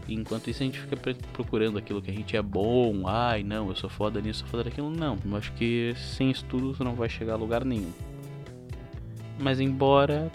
E 0.08 0.14
enquanto 0.14 0.50
isso 0.50 0.64
a 0.64 0.66
gente 0.66 0.80
fica 0.80 0.96
procurando 1.32 1.78
aquilo 1.78 2.02
que 2.02 2.10
a 2.10 2.14
gente 2.14 2.36
é 2.36 2.42
bom, 2.42 3.06
ai 3.06 3.44
não, 3.44 3.68
eu 3.68 3.76
sou 3.76 3.88
foda 3.88 4.20
nisso, 4.20 4.40
sou 4.40 4.48
foda 4.48 4.64
daquilo. 4.64 4.90
Não, 4.90 5.16
eu 5.24 5.36
acho 5.36 5.52
que 5.52 5.94
sem 5.96 6.32
estudo 6.32 6.74
você 6.74 6.82
não 6.82 6.96
vai 6.96 7.08
chegar 7.08 7.34
a 7.34 7.36
lugar 7.36 7.64
nenhum. 7.64 7.92
Mas 9.38 9.60
embora 9.60 10.30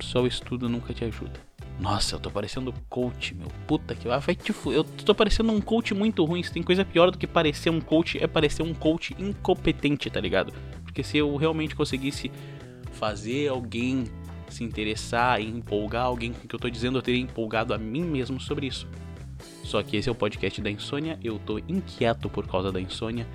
só 0.00 0.22
o 0.22 0.26
estudo 0.26 0.68
nunca 0.68 0.94
te 0.94 1.04
ajuda. 1.04 1.48
Nossa, 1.80 2.16
eu 2.16 2.20
tô 2.20 2.30
parecendo 2.30 2.74
coach, 2.88 3.34
meu. 3.34 3.46
Puta 3.66 3.94
que 3.94 4.08
vai 4.08 4.34
te 4.34 4.52
Eu 4.66 4.82
tô 4.82 5.14
parecendo 5.14 5.52
um 5.52 5.60
coach 5.60 5.94
muito 5.94 6.24
ruim. 6.24 6.42
Se 6.42 6.52
tem 6.52 6.62
coisa 6.62 6.84
pior 6.84 7.10
do 7.10 7.18
que 7.18 7.26
parecer 7.26 7.70
um 7.70 7.80
coach, 7.80 8.18
é 8.22 8.26
parecer 8.26 8.62
um 8.62 8.74
coach 8.74 9.14
incompetente, 9.18 10.10
tá 10.10 10.20
ligado? 10.20 10.52
Porque 10.82 11.04
se 11.04 11.18
eu 11.18 11.36
realmente 11.36 11.76
conseguisse 11.76 12.32
fazer 12.92 13.48
alguém 13.48 14.04
se 14.48 14.64
interessar 14.64 15.40
e 15.40 15.46
empolgar 15.46 16.06
alguém 16.06 16.32
com 16.32 16.44
o 16.44 16.48
que 16.48 16.54
eu 16.54 16.58
tô 16.58 16.68
dizendo, 16.68 16.98
eu 16.98 17.02
teria 17.02 17.20
empolgado 17.20 17.72
a 17.72 17.78
mim 17.78 18.02
mesmo 18.02 18.40
sobre 18.40 18.66
isso. 18.66 18.88
Só 19.62 19.82
que 19.82 19.96
esse 19.96 20.08
é 20.08 20.12
o 20.12 20.14
podcast 20.14 20.60
da 20.60 20.70
insônia, 20.70 21.18
eu 21.22 21.38
tô 21.38 21.58
inquieto 21.58 22.28
por 22.28 22.46
causa 22.46 22.72
da 22.72 22.80
insônia. 22.80 23.26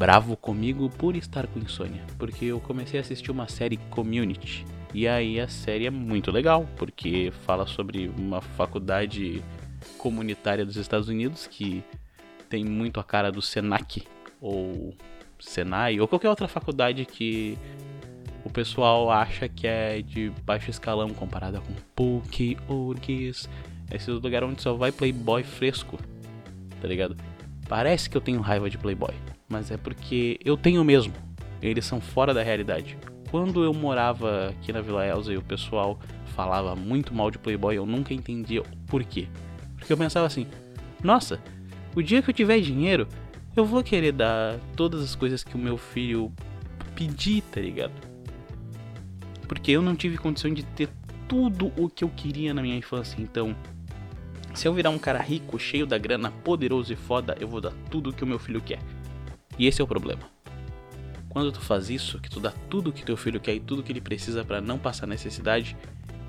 Bravo 0.00 0.34
comigo 0.34 0.88
por 0.88 1.14
estar 1.14 1.46
com 1.46 1.58
insônia, 1.58 2.02
porque 2.16 2.46
eu 2.46 2.58
comecei 2.58 2.98
a 2.98 3.02
assistir 3.02 3.30
uma 3.30 3.46
série 3.48 3.76
Community 3.90 4.64
e 4.94 5.06
aí 5.06 5.38
a 5.38 5.46
série 5.46 5.84
é 5.84 5.90
muito 5.90 6.30
legal, 6.30 6.66
porque 6.78 7.30
fala 7.44 7.66
sobre 7.66 8.10
uma 8.16 8.40
faculdade 8.40 9.42
comunitária 9.98 10.64
dos 10.64 10.76
Estados 10.76 11.10
Unidos 11.10 11.46
que 11.46 11.84
tem 12.48 12.64
muito 12.64 12.98
a 12.98 13.04
cara 13.04 13.30
do 13.30 13.42
Senac 13.42 14.02
ou 14.40 14.94
Senai 15.38 16.00
ou 16.00 16.08
qualquer 16.08 16.30
outra 16.30 16.48
faculdade 16.48 17.04
que 17.04 17.58
o 18.42 18.48
pessoal 18.48 19.10
acha 19.10 19.50
que 19.50 19.66
é 19.66 20.00
de 20.00 20.32
baixo 20.46 20.70
escalão 20.70 21.10
comparada 21.10 21.60
com 21.60 21.74
PUC, 21.94 22.56
URGS, 22.70 23.50
esse 23.92 24.10
lugar 24.10 24.44
onde 24.44 24.62
só 24.62 24.72
vai 24.72 24.92
playboy 24.92 25.42
fresco, 25.42 25.98
tá 26.80 26.88
ligado? 26.88 27.18
Parece 27.68 28.08
que 28.08 28.16
eu 28.16 28.20
tenho 28.22 28.40
raiva 28.40 28.70
de 28.70 28.78
playboy, 28.78 29.12
mas 29.50 29.70
é 29.70 29.76
porque 29.76 30.40
eu 30.42 30.56
tenho 30.56 30.82
mesmo. 30.82 31.12
Eles 31.60 31.84
são 31.84 32.00
fora 32.00 32.32
da 32.32 32.42
realidade 32.42 32.96
quando 33.30 33.62
eu 33.62 33.72
morava 33.72 34.48
aqui 34.48 34.72
na 34.72 34.80
Vila 34.80 35.06
Elza 35.06 35.32
e 35.32 35.36
o 35.36 35.42
pessoal 35.42 35.98
falava 36.34 36.74
muito 36.74 37.14
mal 37.14 37.30
de 37.30 37.38
Playboy, 37.38 37.76
eu 37.76 37.86
nunca 37.86 38.12
entendia 38.12 38.62
por 38.88 39.04
quê. 39.04 39.28
Porque 39.76 39.92
eu 39.92 39.96
pensava 39.96 40.26
assim: 40.26 40.46
nossa, 41.02 41.40
o 41.94 42.02
dia 42.02 42.20
que 42.20 42.30
eu 42.30 42.34
tiver 42.34 42.60
dinheiro, 42.60 43.06
eu 43.56 43.64
vou 43.64 43.82
querer 43.82 44.12
dar 44.12 44.58
todas 44.76 45.02
as 45.02 45.14
coisas 45.14 45.44
que 45.44 45.54
o 45.54 45.58
meu 45.58 45.78
filho 45.78 46.32
pedir, 46.94 47.42
tá 47.42 47.60
ligado? 47.60 47.92
Porque 49.46 49.70
eu 49.70 49.82
não 49.82 49.94
tive 49.94 50.18
condição 50.18 50.52
de 50.52 50.64
ter 50.64 50.88
tudo 51.28 51.72
o 51.76 51.88
que 51.88 52.02
eu 52.02 52.08
queria 52.08 52.52
na 52.52 52.62
minha 52.62 52.76
infância, 52.76 53.20
então. 53.20 53.54
Se 54.52 54.66
eu 54.66 54.74
virar 54.74 54.90
um 54.90 54.98
cara 54.98 55.20
rico, 55.20 55.60
cheio 55.60 55.86
da 55.86 55.96
grana, 55.96 56.32
poderoso 56.42 56.92
e 56.92 56.96
foda, 56.96 57.36
eu 57.38 57.46
vou 57.46 57.60
dar 57.60 57.72
tudo 57.88 58.10
o 58.10 58.12
que 58.12 58.24
o 58.24 58.26
meu 58.26 58.38
filho 58.38 58.60
quer. 58.60 58.80
E 59.60 59.66
esse 59.66 59.78
é 59.78 59.84
o 59.84 59.86
problema. 59.86 60.22
Quando 61.28 61.52
tu 61.52 61.60
faz 61.60 61.90
isso, 61.90 62.18
que 62.18 62.30
tu 62.30 62.40
dá 62.40 62.50
tudo 62.70 62.90
que 62.90 63.04
teu 63.04 63.14
filho 63.14 63.38
quer 63.38 63.54
e 63.54 63.60
tudo 63.60 63.82
que 63.82 63.92
ele 63.92 64.00
precisa 64.00 64.42
para 64.42 64.58
não 64.58 64.78
passar 64.78 65.06
necessidade, 65.06 65.76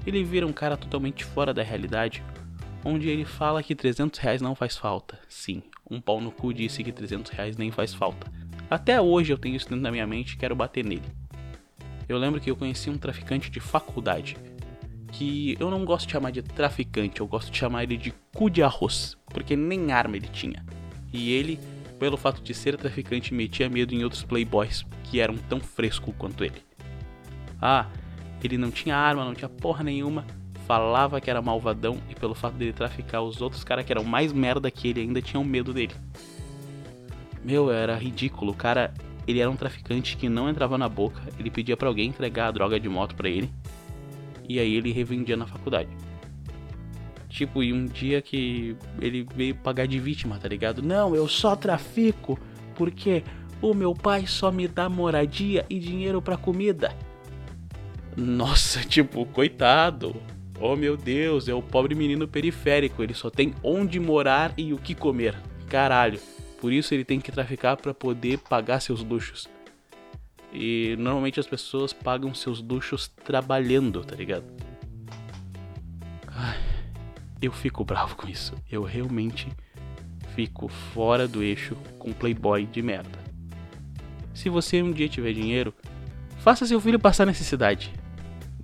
ele 0.05 0.21
vira 0.21 0.45
um 0.45 0.51
cara 0.51 0.75
totalmente 0.75 1.23
fora 1.23 1.53
da 1.53 1.63
realidade, 1.63 2.21
onde 2.83 3.07
ele 3.07 3.23
fala 3.23 3.63
que 3.63 3.73
300 3.73 4.19
reais 4.19 4.41
não 4.41 4.53
faz 4.53 4.75
falta. 4.75 5.17
Sim, 5.29 5.63
um 5.89 6.01
pau 6.01 6.19
no 6.19 6.29
cu 6.29 6.53
disse 6.53 6.83
que 6.83 6.91
300 6.91 7.31
reais 7.31 7.55
nem 7.55 7.71
faz 7.71 7.93
falta. 7.93 8.29
Até 8.69 8.99
hoje 8.99 9.31
eu 9.31 9.37
tenho 9.37 9.55
isso 9.55 9.69
dentro 9.69 9.83
da 9.83 9.91
minha 9.91 10.05
mente 10.05 10.33
e 10.33 10.37
quero 10.37 10.53
bater 10.53 10.83
nele. 10.83 11.07
Eu 12.09 12.17
lembro 12.17 12.41
que 12.41 12.51
eu 12.51 12.57
conheci 12.57 12.89
um 12.89 12.97
traficante 12.97 13.49
de 13.49 13.61
faculdade, 13.61 14.35
que 15.13 15.55
eu 15.57 15.71
não 15.71 15.85
gosto 15.85 16.05
de 16.05 16.11
chamar 16.11 16.31
de 16.31 16.41
traficante, 16.41 17.21
eu 17.21 17.27
gosto 17.27 17.49
de 17.49 17.57
chamar 17.57 17.83
ele 17.83 17.95
de 17.95 18.13
cu 18.35 18.49
de 18.49 18.61
arroz, 18.61 19.15
porque 19.27 19.55
nem 19.55 19.93
arma 19.93 20.17
ele 20.17 20.27
tinha. 20.27 20.65
E 21.13 21.31
ele, 21.31 21.57
pelo 22.01 22.17
fato 22.17 22.41
de 22.41 22.51
ser 22.55 22.75
traficante, 22.77 23.31
metia 23.31 23.69
medo 23.69 23.93
em 23.93 24.03
outros 24.03 24.23
playboys 24.23 24.83
que 25.03 25.19
eram 25.19 25.37
tão 25.37 25.59
frescos 25.59 26.11
quanto 26.17 26.43
ele. 26.43 26.59
Ah, 27.61 27.85
ele 28.43 28.57
não 28.57 28.71
tinha 28.71 28.97
arma, 28.97 29.23
não 29.23 29.35
tinha 29.35 29.47
porra 29.47 29.83
nenhuma, 29.83 30.25
falava 30.65 31.21
que 31.21 31.29
era 31.29 31.43
malvadão 31.43 31.99
e 32.09 32.15
pelo 32.15 32.33
fato 32.33 32.55
dele 32.55 32.73
traficar 32.73 33.21
os 33.21 33.39
outros 33.39 33.63
caras 33.63 33.85
que 33.85 33.91
eram 33.91 34.03
mais 34.03 34.33
merda 34.33 34.71
que 34.71 34.87
ele 34.87 35.01
ainda 35.01 35.21
tinham 35.21 35.43
medo 35.43 35.71
dele. 35.75 35.93
Meu, 37.45 37.71
era 37.71 37.95
ridículo. 37.95 38.51
O 38.51 38.55
cara, 38.55 38.91
ele 39.27 39.39
era 39.39 39.51
um 39.51 39.55
traficante 39.55 40.17
que 40.17 40.27
não 40.27 40.49
entrava 40.49 40.79
na 40.79 40.89
boca, 40.89 41.21
ele 41.37 41.51
pedia 41.51 41.77
para 41.77 41.87
alguém 41.87 42.09
entregar 42.09 42.47
a 42.47 42.51
droga 42.51 42.79
de 42.79 42.89
moto 42.89 43.13
para 43.13 43.29
ele 43.29 43.47
e 44.49 44.59
aí 44.59 44.73
ele 44.73 44.91
revendia 44.91 45.37
na 45.37 45.45
faculdade. 45.45 45.89
Tipo, 47.31 47.63
e 47.63 47.71
um 47.71 47.85
dia 47.85 48.21
que 48.21 48.75
ele 48.99 49.25
veio 49.33 49.55
pagar 49.55 49.87
de 49.87 49.97
vítima, 49.97 50.37
tá 50.37 50.49
ligado? 50.49 50.83
Não, 50.83 51.15
eu 51.15 51.29
só 51.29 51.55
trafico 51.55 52.37
porque 52.75 53.23
o 53.61 53.73
meu 53.73 53.93
pai 53.93 54.27
só 54.27 54.51
me 54.51 54.67
dá 54.67 54.89
moradia 54.89 55.65
e 55.69 55.79
dinheiro 55.79 56.21
para 56.21 56.35
comida. 56.35 56.93
Nossa, 58.17 58.81
tipo, 58.85 59.25
coitado. 59.25 60.13
Oh 60.59 60.75
meu 60.75 60.97
Deus, 60.97 61.47
é 61.47 61.53
o 61.53 61.61
pobre 61.61 61.95
menino 61.95 62.27
periférico, 62.27 63.01
ele 63.01 63.13
só 63.13 63.29
tem 63.29 63.55
onde 63.63 63.97
morar 63.97 64.53
e 64.57 64.73
o 64.73 64.77
que 64.77 64.93
comer. 64.93 65.33
Caralho. 65.69 66.19
Por 66.59 66.73
isso 66.73 66.93
ele 66.93 67.05
tem 67.05 67.21
que 67.21 67.31
traficar 67.31 67.77
para 67.77 67.93
poder 67.93 68.39
pagar 68.39 68.81
seus 68.81 69.01
luxos. 69.01 69.49
E 70.53 70.97
normalmente 70.99 71.39
as 71.39 71.47
pessoas 71.47 71.93
pagam 71.93 72.33
seus 72.33 72.61
luxos 72.61 73.07
trabalhando, 73.07 74.03
tá 74.03 74.15
ligado? 74.17 74.43
Eu 77.41 77.51
fico 77.51 77.83
bravo 77.83 78.15
com 78.15 78.27
isso. 78.27 78.53
Eu 78.71 78.83
realmente 78.83 79.47
fico 80.35 80.67
fora 80.67 81.27
do 81.27 81.41
eixo 81.41 81.75
com 81.97 82.13
playboy 82.13 82.65
de 82.65 82.81
merda. 82.81 83.19
Se 84.33 84.49
você 84.49 84.81
um 84.81 84.91
dia 84.91 85.09
tiver 85.09 85.33
dinheiro, 85.33 85.73
faça 86.39 86.65
seu 86.65 86.79
filho 86.79 86.99
passar 86.99 87.25
necessidade. 87.25 87.91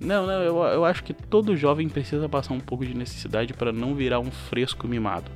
Não, 0.00 0.26
não, 0.26 0.42
eu, 0.42 0.56
eu 0.56 0.84
acho 0.84 1.02
que 1.02 1.12
todo 1.12 1.56
jovem 1.56 1.88
precisa 1.88 2.28
passar 2.28 2.54
um 2.54 2.60
pouco 2.60 2.86
de 2.86 2.94
necessidade 2.94 3.52
para 3.52 3.72
não 3.72 3.94
virar 3.94 4.20
um 4.20 4.30
fresco 4.30 4.86
mimado. 4.86 5.30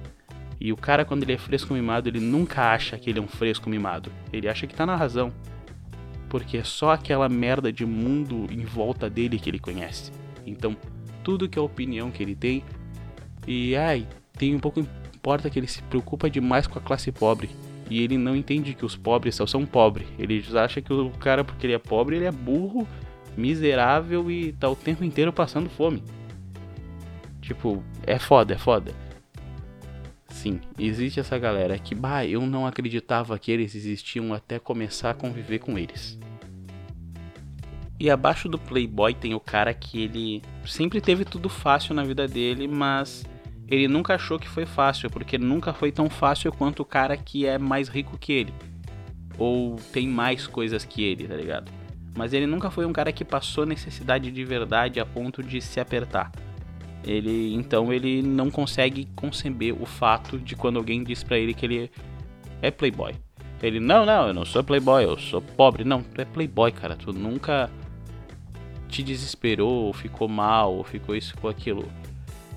E 0.61 0.73
o 0.73 0.77
cara, 0.77 1.05
quando 1.05 1.25
ele 1.25 1.33
é 1.33 1.39
fresco 1.39 1.75
mimado, 1.75 2.09
ele 2.09 2.21
nunca 2.21 2.73
acha 2.73 2.97
que 2.97 3.11
ele 3.11 3.19
é 3.19 3.23
um 3.23 3.27
fresco 3.27 3.69
mimado. 3.69 4.13
Ele 4.33 4.49
acha 4.49 4.67
que 4.67 4.75
tá 4.75 4.87
na 4.87 4.95
razão 4.95 5.33
porque 6.33 6.57
é 6.57 6.65
só 6.65 6.93
aquela 6.93 7.29
merda 7.29 7.71
de 7.71 7.85
mundo 7.85 8.47
em 8.51 8.65
volta 8.65 9.11
dele 9.11 9.39
que 9.39 9.51
ele 9.51 9.59
conhece. 9.59 10.11
Então, 10.47 10.75
tudo 11.23 11.47
que 11.47 11.59
é 11.59 11.63
opinião 11.63 12.11
que 12.11 12.23
ele 12.23 12.35
tem, 12.35 12.65
e 13.47 13.77
ai, 13.77 14.07
tem 14.39 14.55
um 14.55 14.61
pouco 14.61 14.81
importa 14.81 15.49
que 15.49 15.59
ele 15.59 15.67
se 15.69 15.83
preocupa 15.83 16.29
demais 16.29 16.67
com 16.67 16.79
a 16.79 16.83
classe 16.83 17.13
pobre. 17.13 17.51
E 17.89 18.01
ele 18.01 18.17
não 18.17 18.35
entende 18.35 18.75
que 18.75 18.85
os 18.85 18.97
pobres 18.97 19.35
só 19.35 19.47
são 19.47 19.67
pobres. 19.67 20.09
Ele 20.19 20.45
acha 20.57 20.81
que 20.81 20.93
o 20.93 21.11
cara, 21.11 21.45
porque 21.45 21.67
ele 21.67 21.75
é 21.75 21.79
pobre, 21.79 22.17
ele 22.17 22.25
é 22.25 22.33
burro, 22.33 22.89
miserável 23.37 24.31
e 24.31 24.53
tá 24.53 24.69
o 24.69 24.77
tempo 24.77 25.05
inteiro 25.05 25.33
passando 25.33 25.69
fome. 25.71 26.03
Tipo, 27.41 27.83
é 28.07 28.19
foda, 28.19 28.55
é 28.55 28.59
foda. 28.59 28.93
Sim, 30.29 30.61
existe 30.79 31.21
essa 31.21 31.39
galera 31.39 31.79
que, 31.79 31.95
bah, 31.95 32.25
eu 32.25 32.47
não 32.47 32.67
acreditava 32.67 33.39
que 33.39 33.53
eles 33.53 33.75
existiam 33.75 34.33
até 34.33 34.59
começar 34.59 35.11
a 35.11 35.15
conviver 35.15 35.59
com 35.59 35.79
eles. 35.79 36.19
E 38.01 38.11
abaixo 38.11 38.49
do 38.49 38.59
Playboy 38.59 39.15
tem 39.15 39.35
o 39.35 39.41
cara 39.41 39.73
que 39.73 40.03
ele 40.03 40.43
sempre 40.65 41.01
teve 41.01 41.25
tudo 41.25 41.49
fácil 41.49 41.95
na 41.95 42.03
vida 42.03 42.27
dele, 42.27 42.67
mas 42.67 43.25
ele 43.73 43.89
nunca 43.89 44.17
achou 44.17 44.39
que 44.39 44.47
foi 44.47 44.67
fácil, 44.67 45.09
porque 45.09 45.39
nunca 45.39 45.73
foi 45.73 45.91
tão 45.91 46.11
fácil 46.11 46.53
quanto 46.53 46.81
o 46.81 46.85
cara 46.85 47.17
que 47.17 47.47
é 47.47 47.57
mais 47.57 47.89
rico 47.89 48.19
que 48.19 48.31
ele. 48.31 48.53
Ou 49.39 49.77
tem 49.91 50.07
mais 50.07 50.47
coisas 50.47 50.85
que 50.85 51.03
ele, 51.03 51.27
tá 51.27 51.35
ligado? 51.35 51.73
Mas 52.15 52.35
ele 52.35 52.47
nunca 52.47 52.71
foi 52.71 52.85
um 52.85 52.93
cara 52.93 53.11
que 53.11 53.25
passou 53.25 53.65
necessidade 53.65 54.31
de 54.31 54.45
verdade 54.45 55.01
a 55.01 55.07
ponto 55.07 55.43
de 55.43 55.59
se 55.63 55.81
apertar. 55.81 56.31
Ele 57.03 57.55
então 57.55 57.91
ele 57.91 58.21
não 58.21 58.51
consegue 58.51 59.09
conceber 59.17 59.75
o 59.81 59.87
fato 59.87 60.39
de 60.39 60.55
quando 60.55 60.77
alguém 60.77 61.03
diz 61.03 61.25
para 61.25 61.39
ele 61.39 61.55
que 61.55 61.65
ele 61.65 61.91
é 62.61 62.71
playboy. 62.71 63.15
Ele 63.63 63.81
não, 63.81 64.05
não, 64.05 64.29
eu 64.29 64.35
não 64.35 64.45
sou 64.45 64.63
playboy, 64.63 65.03
eu 65.03 65.19
sou 65.19 65.41
pobre. 65.41 65.83
Não, 65.83 66.03
tu 66.03 66.21
é 66.21 66.27
playboy, 66.27 66.73
cara. 66.73 66.95
Tu 66.95 67.11
nunca 67.11 67.71
te 68.87 69.03
desesperou, 69.03 69.87
ou 69.87 69.95
ficou 69.95 70.29
mal, 70.29 70.75
ou 70.75 70.85
ficou 70.85 71.17
isso, 71.17 71.31
ficou 71.31 71.49
aquilo. 71.49 71.85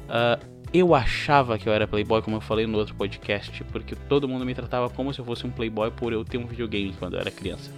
Uh, 0.10 0.55
eu 0.80 0.96
achava 0.96 1.58
que 1.58 1.68
eu 1.68 1.74
era 1.74 1.88
playboy, 1.88 2.22
como 2.22 2.38
eu 2.38 2.42
falei 2.42 2.66
no 2.66 2.78
outro 2.78 2.96
podcast, 2.96 3.64
porque 3.66 3.96
todo 3.96 4.28
mundo 4.28 4.46
me 4.46 4.54
tratava 4.54 4.90
como 4.90 5.14
se 5.14 5.20
eu 5.20 5.26
fosse 5.26 5.46
um 5.46 5.52
playboy 5.52 5.92
por 5.92 6.12
eu 6.14 6.24
ter 6.24 6.38
um 6.38 6.46
videogame 6.46 6.94
quando 6.98 7.14
eu 7.14 7.20
era 7.20 7.32
criança. 7.32 7.72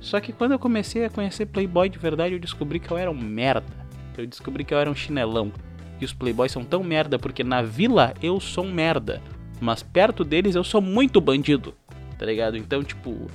Só 0.00 0.20
que 0.20 0.32
quando 0.32 0.52
eu 0.52 0.58
comecei 0.58 1.04
a 1.04 1.10
conhecer 1.10 1.46
playboy 1.46 1.88
de 1.88 1.98
verdade, 1.98 2.34
eu 2.34 2.38
descobri 2.38 2.80
que 2.80 2.90
eu 2.90 2.96
era 2.96 3.10
um 3.10 3.14
merda. 3.14 3.66
Eu 4.16 4.26
descobri 4.26 4.64
que 4.64 4.74
eu 4.74 4.78
era 4.78 4.90
um 4.90 4.94
chinelão 4.94 5.52
que 6.00 6.04
os 6.06 6.14
playboys 6.14 6.50
são 6.50 6.64
tão 6.64 6.82
merda 6.82 7.18
porque 7.18 7.44
na 7.44 7.60
vila 7.60 8.14
eu 8.22 8.40
sou 8.40 8.64
um 8.64 8.72
merda, 8.72 9.20
mas 9.60 9.82
perto 9.82 10.24
deles 10.24 10.54
eu 10.54 10.64
sou 10.64 10.80
muito 10.80 11.20
bandido, 11.20 11.74
tá 12.18 12.24
ligado? 12.24 12.56
Então, 12.56 12.82
tipo, 12.82 13.30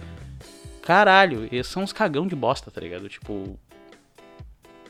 caralho, 0.82 1.48
eles 1.52 1.68
são 1.68 1.84
uns 1.84 1.94
cagão 1.94 2.26
de 2.28 2.36
bosta, 2.36 2.72
tá 2.72 2.82
ligado? 2.82 3.08
Tipo. 3.08 3.60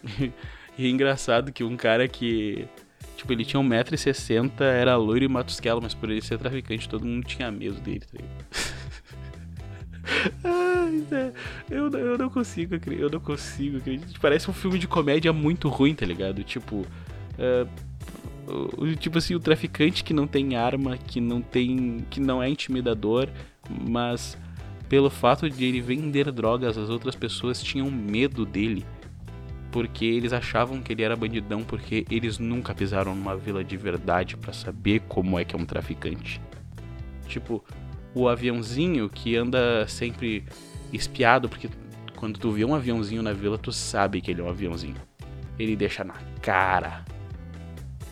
e 0.77 0.85
é 0.85 0.89
engraçado 0.89 1.51
que 1.51 1.65
um 1.65 1.75
cara 1.75 2.07
que. 2.07 2.65
Tipo, 3.15 3.31
ele 3.33 3.45
tinha 3.45 3.61
1,60m, 3.61 4.61
era 4.61 4.95
loiro 4.95 5.25
e 5.25 5.27
matusquela, 5.27 5.79
mas 5.81 5.93
por 5.93 6.09
ele 6.09 6.21
ser 6.21 6.37
traficante, 6.37 6.87
todo 6.89 7.05
mundo 7.05 7.25
tinha 7.25 7.51
medo 7.51 7.79
dele, 7.79 8.01
tá? 8.01 8.19
Ai, 10.43 11.03
eu, 11.69 11.89
eu 11.89 12.17
não 12.17 12.29
consigo, 12.29 12.75
eu 12.91 13.09
não 13.09 13.19
consigo 13.19 13.77
acreditar. 13.77 14.19
Parece 14.19 14.49
um 14.51 14.53
filme 14.53 14.77
de 14.77 14.87
comédia 14.87 15.33
muito 15.33 15.67
ruim, 15.67 15.95
tá 15.95 16.05
ligado? 16.05 16.43
Tipo, 16.43 16.85
Uh, 17.37 18.95
tipo 18.95 19.17
assim, 19.17 19.35
o 19.35 19.39
traficante 19.39 20.03
que 20.03 20.13
não 20.13 20.27
tem 20.27 20.55
arma, 20.55 20.97
que 20.97 21.19
não 21.19 21.41
tem. 21.41 22.05
que 22.09 22.19
não 22.19 22.41
é 22.41 22.49
intimidador, 22.49 23.27
mas 23.69 24.37
pelo 24.87 25.09
fato 25.09 25.49
de 25.49 25.65
ele 25.65 25.81
vender 25.81 26.31
drogas, 26.31 26.77
as 26.77 26.89
outras 26.89 27.15
pessoas 27.15 27.61
tinham 27.61 27.89
medo 27.89 28.45
dele. 28.45 28.85
Porque 29.75 30.05
eles 30.05 30.31
achavam 30.31 30.81
que 30.81 30.93
ele 30.93 31.03
era 31.03 31.17
bandidão, 31.17 31.61
porque 31.61 32.05
eles 32.09 32.39
nunca 32.39 32.73
pisaram 32.73 33.13
numa 33.13 33.35
vila 33.35 33.61
de 33.61 33.75
verdade 33.75 34.37
para 34.37 34.53
saber 34.53 35.01
como 35.01 35.37
é 35.37 35.43
que 35.43 35.53
é 35.53 35.59
um 35.59 35.65
traficante. 35.65 36.41
Tipo, 37.27 37.61
o 38.13 38.29
aviãozinho 38.29 39.09
que 39.09 39.35
anda 39.35 39.85
sempre 39.85 40.45
espiado, 40.93 41.49
porque 41.49 41.69
quando 42.15 42.39
tu 42.39 42.51
vê 42.51 42.63
um 42.63 42.73
aviãozinho 42.73 43.21
na 43.21 43.33
vila, 43.33 43.57
tu 43.57 43.73
sabe 43.73 44.21
que 44.21 44.31
ele 44.31 44.39
é 44.39 44.45
um 44.45 44.49
aviãozinho. 44.49 44.95
Ele 45.59 45.75
deixa 45.75 46.05
na 46.05 46.15
cara 46.41 47.03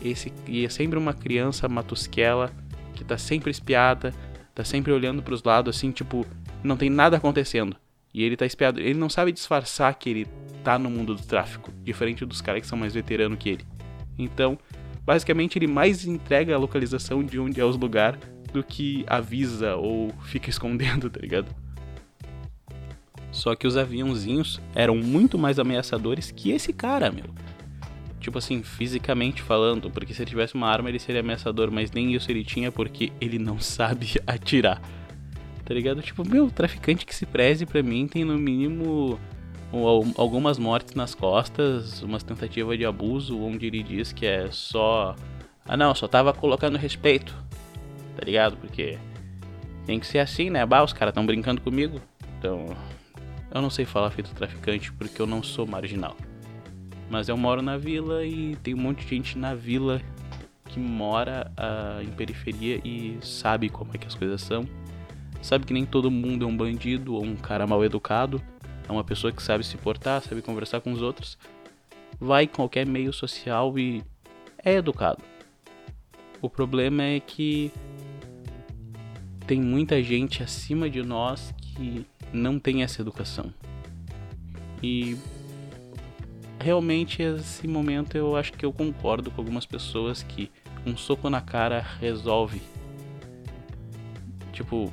esse 0.02 0.30
e 0.46 0.66
é 0.66 0.68
sempre 0.68 0.98
uma 0.98 1.14
criança 1.14 1.66
matusquela 1.66 2.52
que 2.94 3.02
tá 3.02 3.16
sempre 3.16 3.50
espiada, 3.50 4.12
tá 4.54 4.62
sempre 4.62 4.92
olhando 4.92 5.22
para 5.22 5.32
os 5.32 5.42
lados 5.42 5.74
assim, 5.74 5.90
tipo, 5.90 6.26
não 6.62 6.76
tem 6.76 6.90
nada 6.90 7.16
acontecendo. 7.16 7.74
E 8.12 8.22
ele 8.22 8.36
tá 8.36 8.44
espiado, 8.44 8.80
ele 8.80 8.98
não 8.98 9.08
sabe 9.08 9.32
disfarçar 9.32 9.94
que 9.94 10.10
ele 10.10 10.28
tá 10.64 10.78
no 10.78 10.90
mundo 10.90 11.14
do 11.14 11.22
tráfico, 11.22 11.70
diferente 11.82 12.24
dos 12.24 12.40
caras 12.40 12.62
que 12.62 12.66
são 12.66 12.78
mais 12.78 12.94
veteranos 12.94 13.38
que 13.38 13.50
ele. 13.50 13.66
Então, 14.18 14.58
basicamente 15.04 15.58
ele 15.58 15.66
mais 15.66 16.06
entrega 16.06 16.54
a 16.54 16.58
localização 16.58 17.22
de 17.22 17.38
onde 17.38 17.60
é 17.60 17.64
os 17.64 17.76
lugares 17.76 18.18
do 18.52 18.62
que 18.62 19.04
avisa 19.06 19.76
ou 19.76 20.10
fica 20.24 20.48
escondendo, 20.50 21.10
tá 21.10 21.20
ligado? 21.20 21.54
Só 23.30 23.54
que 23.54 23.66
os 23.66 23.76
aviãozinhos 23.76 24.60
eram 24.74 24.96
muito 24.96 25.36
mais 25.36 25.58
ameaçadores 25.58 26.30
que 26.30 26.50
esse 26.50 26.72
cara, 26.72 27.10
meu 27.10 27.26
tipo 28.24 28.38
assim, 28.38 28.62
fisicamente 28.62 29.42
falando, 29.42 29.90
porque 29.90 30.14
se 30.14 30.22
ele 30.22 30.30
tivesse 30.30 30.54
uma 30.54 30.66
arma 30.66 30.88
ele 30.88 30.98
seria 30.98 31.20
ameaçador, 31.20 31.70
mas 31.70 31.92
nem 31.92 32.14
isso 32.14 32.30
ele 32.30 32.42
tinha 32.42 32.72
porque 32.72 33.12
ele 33.20 33.38
não 33.38 33.58
sabe 33.60 34.14
atirar. 34.26 34.80
Tá 35.64 35.72
ligado? 35.72 36.02
Tipo, 36.02 36.26
meu, 36.28 36.50
traficante 36.50 37.06
que 37.06 37.14
se 37.14 37.26
preze 37.26 37.64
pra 37.64 37.82
mim 37.82 38.06
tem 38.06 38.24
no 38.24 38.38
mínimo 38.38 39.18
algumas 40.16 40.58
mortes 40.58 40.94
nas 40.94 41.14
costas, 41.14 42.02
umas 42.02 42.22
tentativas 42.22 42.78
de 42.78 42.84
abuso, 42.84 43.40
onde 43.40 43.66
ele 43.66 43.82
diz 43.82 44.12
que 44.12 44.26
é 44.26 44.48
só. 44.50 45.16
Ah 45.66 45.76
não, 45.76 45.94
só 45.94 46.06
tava 46.06 46.32
colocando 46.32 46.76
respeito. 46.76 47.34
Tá 48.16 48.24
ligado? 48.24 48.56
Porque 48.56 48.98
tem 49.86 49.98
que 49.98 50.06
ser 50.06 50.18
assim, 50.18 50.50
né? 50.50 50.64
Bah, 50.64 50.82
os 50.82 50.92
caras 50.92 51.14
tão 51.14 51.26
brincando 51.26 51.60
comigo. 51.60 52.00
Então. 52.38 52.66
Eu 53.54 53.62
não 53.62 53.70
sei 53.70 53.84
falar 53.84 54.10
feito 54.10 54.34
traficante 54.34 54.92
porque 54.92 55.22
eu 55.22 55.26
não 55.26 55.40
sou 55.40 55.64
marginal. 55.64 56.16
Mas 57.08 57.28
eu 57.28 57.36
moro 57.36 57.62
na 57.62 57.76
vila 57.76 58.24
e 58.24 58.56
tem 58.56 58.74
um 58.74 58.78
monte 58.78 59.04
de 59.04 59.14
gente 59.14 59.38
na 59.38 59.54
vila 59.54 60.02
que 60.66 60.80
mora 60.80 61.52
uh, 61.56 62.02
em 62.02 62.08
periferia 62.08 62.80
e 62.84 63.16
sabe 63.22 63.68
como 63.68 63.92
é 63.94 63.98
que 63.98 64.08
as 64.08 64.14
coisas 64.16 64.42
são. 64.42 64.64
Sabe 65.40 65.66
que 65.66 65.72
nem 65.72 65.86
todo 65.86 66.10
mundo 66.10 66.44
é 66.44 66.48
um 66.48 66.56
bandido 66.56 67.14
ou 67.14 67.22
um 67.22 67.36
cara 67.36 67.64
mal 67.64 67.84
educado. 67.84 68.42
É 68.88 68.92
uma 68.92 69.04
pessoa 69.04 69.32
que 69.32 69.42
sabe 69.42 69.64
se 69.64 69.76
portar, 69.76 70.22
sabe 70.22 70.42
conversar 70.42 70.80
com 70.80 70.92
os 70.92 71.02
outros. 71.02 71.38
Vai 72.20 72.44
em 72.44 72.48
qualquer 72.48 72.86
meio 72.86 73.12
social 73.12 73.78
e 73.78 74.02
é 74.62 74.74
educado. 74.74 75.22
O 76.40 76.48
problema 76.48 77.02
é 77.02 77.20
que 77.20 77.72
tem 79.46 79.60
muita 79.60 80.02
gente 80.02 80.42
acima 80.42 80.88
de 80.88 81.02
nós 81.02 81.54
que 81.58 82.06
não 82.32 82.58
tem 82.58 82.82
essa 82.82 83.00
educação. 83.00 83.52
E 84.82 85.16
realmente 86.60 87.22
esse 87.22 87.66
momento 87.66 88.16
eu 88.16 88.36
acho 88.36 88.52
que 88.52 88.64
eu 88.64 88.72
concordo 88.72 89.30
com 89.30 89.40
algumas 89.40 89.66
pessoas 89.66 90.22
que 90.22 90.50
um 90.86 90.96
soco 90.96 91.30
na 91.30 91.40
cara 91.40 91.80
resolve. 92.00 92.60
Tipo, 94.52 94.92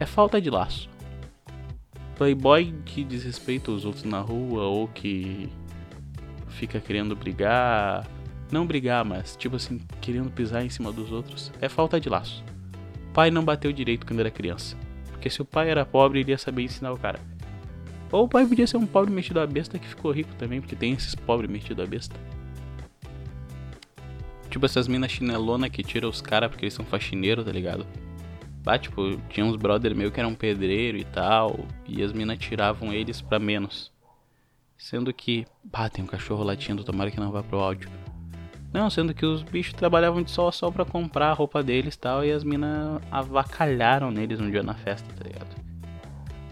é 0.00 0.06
falta 0.06 0.40
de 0.40 0.50
laço. 0.50 0.88
Playboy 2.16 2.74
que 2.84 3.04
desrespeita 3.04 3.70
os 3.70 3.84
outros 3.84 4.04
na 4.04 4.20
rua 4.20 4.64
ou 4.64 4.88
que 4.88 5.48
fica 6.48 6.80
querendo 6.80 7.14
brigar, 7.14 8.06
não 8.50 8.66
brigar, 8.66 9.04
mas 9.04 9.36
tipo 9.36 9.56
assim, 9.56 9.80
querendo 10.00 10.30
pisar 10.30 10.64
em 10.64 10.70
cima 10.70 10.90
dos 10.90 11.12
outros, 11.12 11.52
é 11.60 11.68
falta 11.68 12.00
de 12.00 12.08
laço. 12.08 12.42
Pai 13.12 13.30
não 13.30 13.44
bateu 13.44 13.72
direito 13.72 14.06
quando 14.06 14.20
era 14.20 14.30
criança. 14.30 14.76
Porque 15.10 15.28
se 15.28 15.42
o 15.42 15.44
pai 15.44 15.70
era 15.70 15.84
pobre, 15.84 16.20
ele 16.20 16.30
ia 16.30 16.38
saber 16.38 16.62
ensinar 16.62 16.92
o 16.92 16.98
cara. 16.98 17.20
Ou 18.10 18.24
o 18.24 18.28
pai 18.28 18.46
podia 18.46 18.66
ser 18.66 18.76
um 18.76 18.86
pobre 18.86 19.12
metido 19.12 19.40
a 19.40 19.46
besta 19.46 19.78
que 19.78 19.88
ficou 19.88 20.10
rico 20.10 20.34
também, 20.36 20.60
porque 20.60 20.76
tem 20.76 20.92
esses 20.92 21.14
pobres 21.14 21.50
metidos 21.50 21.84
a 21.84 21.88
besta. 21.88 22.16
Tipo 24.48 24.64
essas 24.64 24.88
minas 24.88 25.10
chinelona 25.10 25.68
que 25.68 25.82
tiram 25.82 26.08
os 26.08 26.22
caras 26.22 26.48
porque 26.48 26.64
eles 26.64 26.74
são 26.74 26.84
faxineiros, 26.84 27.44
tá 27.44 27.52
ligado? 27.52 27.86
Bah, 28.66 28.80
tipo, 28.80 29.16
tinha 29.28 29.46
uns 29.46 29.54
brother 29.54 29.94
meu 29.94 30.10
que 30.10 30.18
eram 30.18 30.34
pedreiro 30.34 30.98
e 30.98 31.04
tal, 31.04 31.56
e 31.86 32.02
as 32.02 32.12
minas 32.12 32.36
tiravam 32.36 32.92
eles 32.92 33.20
pra 33.22 33.38
menos. 33.38 33.92
Sendo 34.76 35.14
que, 35.14 35.46
bah, 35.62 35.88
tem 35.88 36.02
um 36.02 36.08
cachorro 36.08 36.42
latindo, 36.42 36.82
tomara 36.82 37.12
que 37.12 37.20
não 37.20 37.30
vá 37.30 37.44
pro 37.44 37.60
áudio. 37.60 37.88
Não, 38.74 38.90
sendo 38.90 39.14
que 39.14 39.24
os 39.24 39.44
bichos 39.44 39.72
trabalhavam 39.72 40.20
de 40.20 40.32
sol 40.32 40.48
a 40.48 40.52
sol 40.52 40.72
pra 40.72 40.84
comprar 40.84 41.30
a 41.30 41.32
roupa 41.32 41.62
deles 41.62 41.94
e 41.94 41.98
tal, 42.00 42.24
e 42.24 42.32
as 42.32 42.42
minas 42.42 43.00
avacalharam 43.08 44.10
neles 44.10 44.40
um 44.40 44.50
dia 44.50 44.64
na 44.64 44.74
festa, 44.74 45.08
tá 45.14 45.22
ligado? 45.22 45.54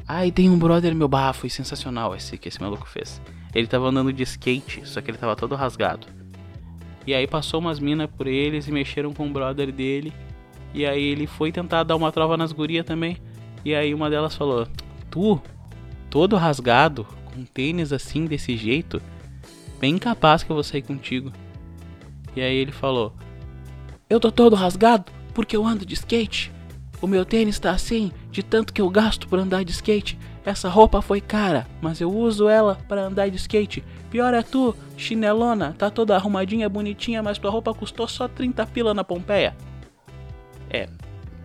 Ah, 0.06 0.24
e 0.24 0.30
tem 0.30 0.48
um 0.48 0.56
brother 0.56 0.94
meu, 0.94 1.08
bah, 1.08 1.32
foi 1.32 1.50
sensacional 1.50 2.14
esse 2.14 2.38
que 2.38 2.46
esse 2.46 2.62
maluco 2.62 2.88
fez. 2.88 3.20
Ele 3.52 3.66
tava 3.66 3.88
andando 3.88 4.12
de 4.12 4.22
skate, 4.22 4.86
só 4.88 5.00
que 5.00 5.10
ele 5.10 5.18
tava 5.18 5.34
todo 5.34 5.56
rasgado. 5.56 6.06
E 7.04 7.12
aí 7.12 7.26
passou 7.26 7.58
umas 7.58 7.80
minas 7.80 8.08
por 8.08 8.28
eles 8.28 8.68
e 8.68 8.70
mexeram 8.70 9.12
com 9.12 9.26
o 9.26 9.32
brother 9.32 9.72
dele. 9.72 10.12
E 10.74 10.84
aí 10.84 11.04
ele 11.04 11.26
foi 11.26 11.52
tentar 11.52 11.84
dar 11.84 11.94
uma 11.94 12.10
trova 12.10 12.36
nas 12.36 12.50
gurias 12.50 12.84
também. 12.84 13.16
E 13.64 13.74
aí 13.74 13.94
uma 13.94 14.10
delas 14.10 14.34
falou: 14.34 14.66
Tu, 15.10 15.40
todo 16.10 16.36
rasgado, 16.36 17.06
com 17.32 17.44
tênis 17.44 17.92
assim, 17.92 18.26
desse 18.26 18.56
jeito, 18.56 19.00
bem 19.80 19.96
capaz 19.96 20.42
que 20.42 20.50
eu 20.50 20.54
vou 20.54 20.64
sair 20.64 20.82
contigo. 20.82 21.32
E 22.34 22.42
aí 22.42 22.56
ele 22.56 22.72
falou: 22.72 23.14
Eu 24.10 24.18
tô 24.18 24.32
todo 24.32 24.56
rasgado 24.56 25.12
porque 25.32 25.56
eu 25.56 25.64
ando 25.64 25.86
de 25.86 25.94
skate. 25.94 26.52
O 27.00 27.06
meu 27.06 27.24
tênis 27.24 27.58
tá 27.58 27.70
assim, 27.70 28.10
de 28.30 28.42
tanto 28.42 28.72
que 28.72 28.80
eu 28.80 28.88
gasto 28.88 29.28
para 29.28 29.42
andar 29.42 29.64
de 29.64 29.72
skate. 29.72 30.18
Essa 30.44 30.68
roupa 30.68 31.00
foi 31.00 31.20
cara, 31.20 31.66
mas 31.80 32.00
eu 32.00 32.10
uso 32.10 32.48
ela 32.48 32.78
para 32.88 33.02
andar 33.02 33.28
de 33.28 33.36
skate. 33.36 33.84
Pior 34.10 34.32
é 34.34 34.42
tu, 34.42 34.74
chinelona, 34.96 35.74
tá 35.76 35.90
toda 35.90 36.14
arrumadinha, 36.14 36.68
bonitinha, 36.68 37.22
mas 37.22 37.38
tua 37.38 37.50
roupa 37.50 37.74
custou 37.74 38.06
só 38.06 38.28
30 38.28 38.66
pila 38.66 38.92
na 38.92 39.02
Pompeia. 39.02 39.56
É, 40.74 40.88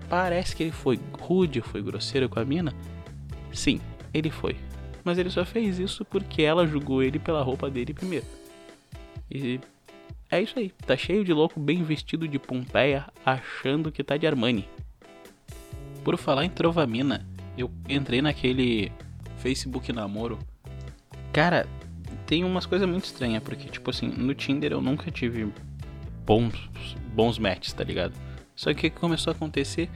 parece 0.09 0.55
que 0.55 0.63
ele 0.63 0.71
foi 0.71 0.99
rude, 1.19 1.61
foi 1.61 1.83
grosseiro 1.83 2.27
com 2.27 2.39
a 2.39 2.43
mina. 2.43 2.73
Sim, 3.53 3.79
ele 4.11 4.31
foi. 4.31 4.55
Mas 5.03 5.19
ele 5.19 5.29
só 5.29 5.45
fez 5.45 5.77
isso 5.77 6.03
porque 6.03 6.41
ela 6.41 6.65
julgou 6.65 7.03
ele 7.03 7.19
pela 7.19 7.43
roupa 7.43 7.69
dele 7.69 7.93
primeiro. 7.93 8.25
E 9.29 9.59
é 10.31 10.41
isso 10.41 10.57
aí, 10.57 10.71
tá 10.83 10.97
cheio 10.97 11.23
de 11.23 11.31
louco 11.31 11.59
bem 11.59 11.83
vestido 11.83 12.27
de 12.27 12.39
Pompeia 12.39 13.05
achando 13.23 13.91
que 13.91 14.03
tá 14.03 14.17
de 14.17 14.25
Armani. 14.25 14.67
Por 16.03 16.17
falar 16.17 16.43
em 16.43 16.49
Trovamina, 16.49 17.23
eu 17.55 17.69
entrei 17.87 18.23
naquele 18.23 18.91
Facebook 19.37 19.93
namoro. 19.93 20.39
Cara, 21.31 21.67
tem 22.25 22.43
umas 22.43 22.65
coisas 22.65 22.89
muito 22.89 23.05
estranhas, 23.05 23.43
porque, 23.43 23.69
tipo 23.69 23.91
assim, 23.91 24.07
no 24.07 24.33
Tinder 24.33 24.71
eu 24.71 24.81
nunca 24.81 25.11
tive 25.11 25.53
bons, 26.25 26.55
bons 27.13 27.37
matches, 27.37 27.73
tá 27.73 27.83
ligado? 27.83 28.28
Só 28.59 28.73
que 28.73 28.87
o 28.87 28.91
que 28.91 28.99
começou 28.99 29.31
a 29.31 29.33
acontecer? 29.33 29.89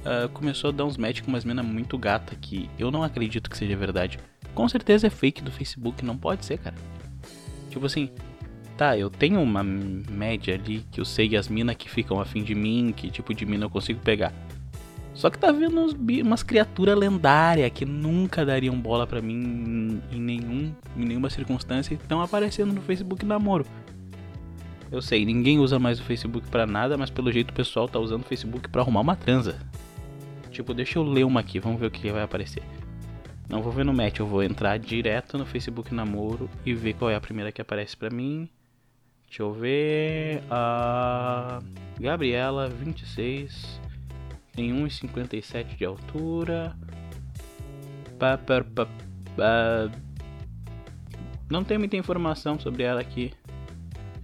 Uh, 0.00 0.26
começou 0.30 0.70
a 0.70 0.72
dar 0.72 0.86
uns 0.86 0.96
matches 0.96 1.20
com 1.20 1.28
umas 1.30 1.44
minas 1.44 1.66
muito 1.66 1.98
gata 1.98 2.34
que 2.34 2.70
eu 2.78 2.90
não 2.90 3.02
acredito 3.02 3.50
que 3.50 3.58
seja 3.58 3.76
verdade. 3.76 4.18
Com 4.54 4.66
certeza 4.70 5.06
é 5.06 5.10
fake 5.10 5.42
do 5.42 5.50
Facebook, 5.50 6.02
não 6.02 6.16
pode 6.16 6.46
ser, 6.46 6.56
cara. 6.56 6.74
Tipo 7.68 7.84
assim, 7.84 8.08
tá, 8.78 8.96
eu 8.96 9.10
tenho 9.10 9.38
uma 9.38 9.62
média 9.62 10.54
ali 10.54 10.82
que 10.90 10.98
eu 10.98 11.04
sei 11.04 11.36
as 11.36 11.46
minas 11.46 11.76
que 11.76 11.90
ficam 11.90 12.18
afim 12.18 12.42
de 12.42 12.54
mim, 12.54 12.90
que 12.96 13.10
tipo 13.10 13.34
de 13.34 13.44
mina 13.44 13.66
eu 13.66 13.70
consigo 13.70 14.00
pegar. 14.00 14.32
Só 15.12 15.28
que 15.28 15.38
tá 15.38 15.52
vendo 15.52 15.78
uns, 15.78 15.92
umas 16.22 16.42
criaturas 16.42 16.96
lendárias 16.96 17.70
que 17.70 17.84
nunca 17.84 18.46
dariam 18.46 18.80
bola 18.80 19.06
para 19.06 19.20
mim 19.20 20.00
em, 20.10 20.20
nenhum, 20.20 20.74
em 20.96 21.04
nenhuma 21.04 21.28
circunstância 21.28 21.92
e 21.92 21.98
estão 21.98 22.22
aparecendo 22.22 22.72
no 22.72 22.80
Facebook 22.80 23.26
namoro. 23.26 23.66
Eu 24.94 25.02
sei, 25.02 25.24
ninguém 25.24 25.58
usa 25.58 25.76
mais 25.76 25.98
o 25.98 26.04
Facebook 26.04 26.48
para 26.48 26.68
nada, 26.68 26.96
mas 26.96 27.10
pelo 27.10 27.32
jeito 27.32 27.50
o 27.50 27.52
pessoal 27.52 27.88
tá 27.88 27.98
usando 27.98 28.22
o 28.22 28.26
Facebook 28.26 28.68
para 28.68 28.80
arrumar 28.80 29.00
uma 29.00 29.16
transa. 29.16 29.58
Tipo, 30.52 30.72
deixa 30.72 31.00
eu 31.00 31.02
ler 31.02 31.24
uma 31.24 31.40
aqui, 31.40 31.58
vamos 31.58 31.80
ver 31.80 31.86
o 31.86 31.90
que 31.90 32.12
vai 32.12 32.22
aparecer. 32.22 32.62
Não 33.48 33.60
vou 33.60 33.72
ver 33.72 33.84
no 33.84 33.92
match, 33.92 34.20
eu 34.20 34.26
vou 34.26 34.40
entrar 34.40 34.78
direto 34.78 35.36
no 35.36 35.44
Facebook 35.44 35.92
namoro 35.92 36.48
e 36.64 36.72
ver 36.72 36.92
qual 36.92 37.10
é 37.10 37.16
a 37.16 37.20
primeira 37.20 37.50
que 37.50 37.60
aparece 37.60 37.96
para 37.96 38.08
mim. 38.08 38.48
Deixa 39.26 39.42
eu 39.42 39.52
ver. 39.52 40.44
A 40.48 41.60
Gabriela, 41.98 42.68
26 42.68 43.80
tem 44.52 44.72
1,57 44.72 45.76
de 45.76 45.84
altura. 45.84 46.76
Pá, 48.16 48.38
pá, 48.38 48.62
pá, 48.62 48.86
pá. 49.36 49.90
Não 51.50 51.64
tem 51.64 51.78
muita 51.78 51.96
informação 51.96 52.60
sobre 52.60 52.84
ela 52.84 53.00
aqui. 53.00 53.32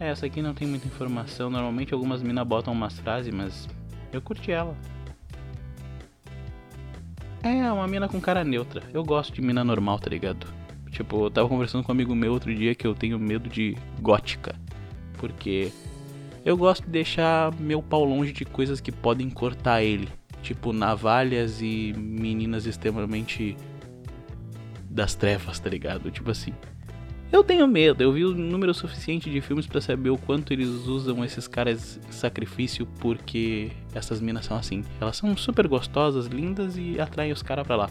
É, 0.01 0.09
essa 0.09 0.25
aqui 0.25 0.41
não 0.41 0.55
tem 0.55 0.67
muita 0.67 0.87
informação. 0.87 1.51
Normalmente 1.51 1.93
algumas 1.93 2.23
minas 2.23 2.47
botam 2.47 2.73
umas 2.73 2.99
frases, 2.99 3.33
mas 3.33 3.69
eu 4.13 4.23
curti 4.23 4.51
ela. 4.51 4.75
É, 7.43 7.71
uma 7.71 7.87
mina 7.87 8.09
com 8.09 8.21
cara 8.21 8.43
neutra. 8.43 8.83
Eu 8.93 9.05
gosto 9.05 9.35
de 9.35 9.43
mina 9.43 9.63
normal, 9.63 9.99
tá 9.99 10.09
ligado? 10.09 10.47
Tipo, 10.91 11.27
eu 11.27 11.31
tava 11.31 11.49
conversando 11.49 11.85
com 11.85 11.93
um 11.93 11.95
amigo 11.95 12.15
meu 12.15 12.33
outro 12.33 12.53
dia 12.55 12.75
que 12.75 12.87
eu 12.87 12.95
tenho 12.95 13.19
medo 13.19 13.49
de 13.49 13.77
gótica. 14.01 14.57
Porque 15.19 15.71
eu 16.45 16.57
gosto 16.57 16.85
de 16.85 16.91
deixar 16.91 17.55
meu 17.61 17.83
pau 17.83 18.03
longe 18.03 18.33
de 18.33 18.47
coisas 18.47 18.81
que 18.81 18.91
podem 18.91 19.29
cortar 19.29 19.83
ele 19.83 20.09
tipo 20.43 20.73
navalhas 20.73 21.61
e 21.61 21.93
meninas 21.97 22.67
extremamente 22.67 23.57
das 24.89 25.15
trevas, 25.15 25.59
tá 25.61 25.69
ligado? 25.69 26.11
Tipo 26.11 26.31
assim. 26.31 26.53
Eu 27.33 27.45
tenho 27.45 27.67
medo, 27.69 28.03
eu 28.03 28.13
vi 28.13 28.25
o 28.25 28.35
número 28.35 28.75
suficiente 28.75 29.31
de 29.31 29.41
filmes 29.41 29.65
para 29.65 29.81
saber 29.81 30.11
o 30.11 30.19
quanto 30.19 30.53
eles 30.53 30.69
usam 30.69 31.25
esses 31.25 31.47
caras 31.47 32.01
em 32.09 32.13
sacrifício 32.13 32.87
porque 32.99 33.71
essas 33.95 34.21
minas 34.21 34.47
são 34.47 34.57
assim. 34.57 34.85
Elas 35.01 35.17
são 35.17 35.37
super 35.37 35.69
gostosas, 35.69 36.27
lindas 36.27 36.77
e 36.77 37.01
atraem 37.01 37.31
os 37.31 37.41
caras 37.41 37.65
pra 37.65 37.77
lá. 37.77 37.91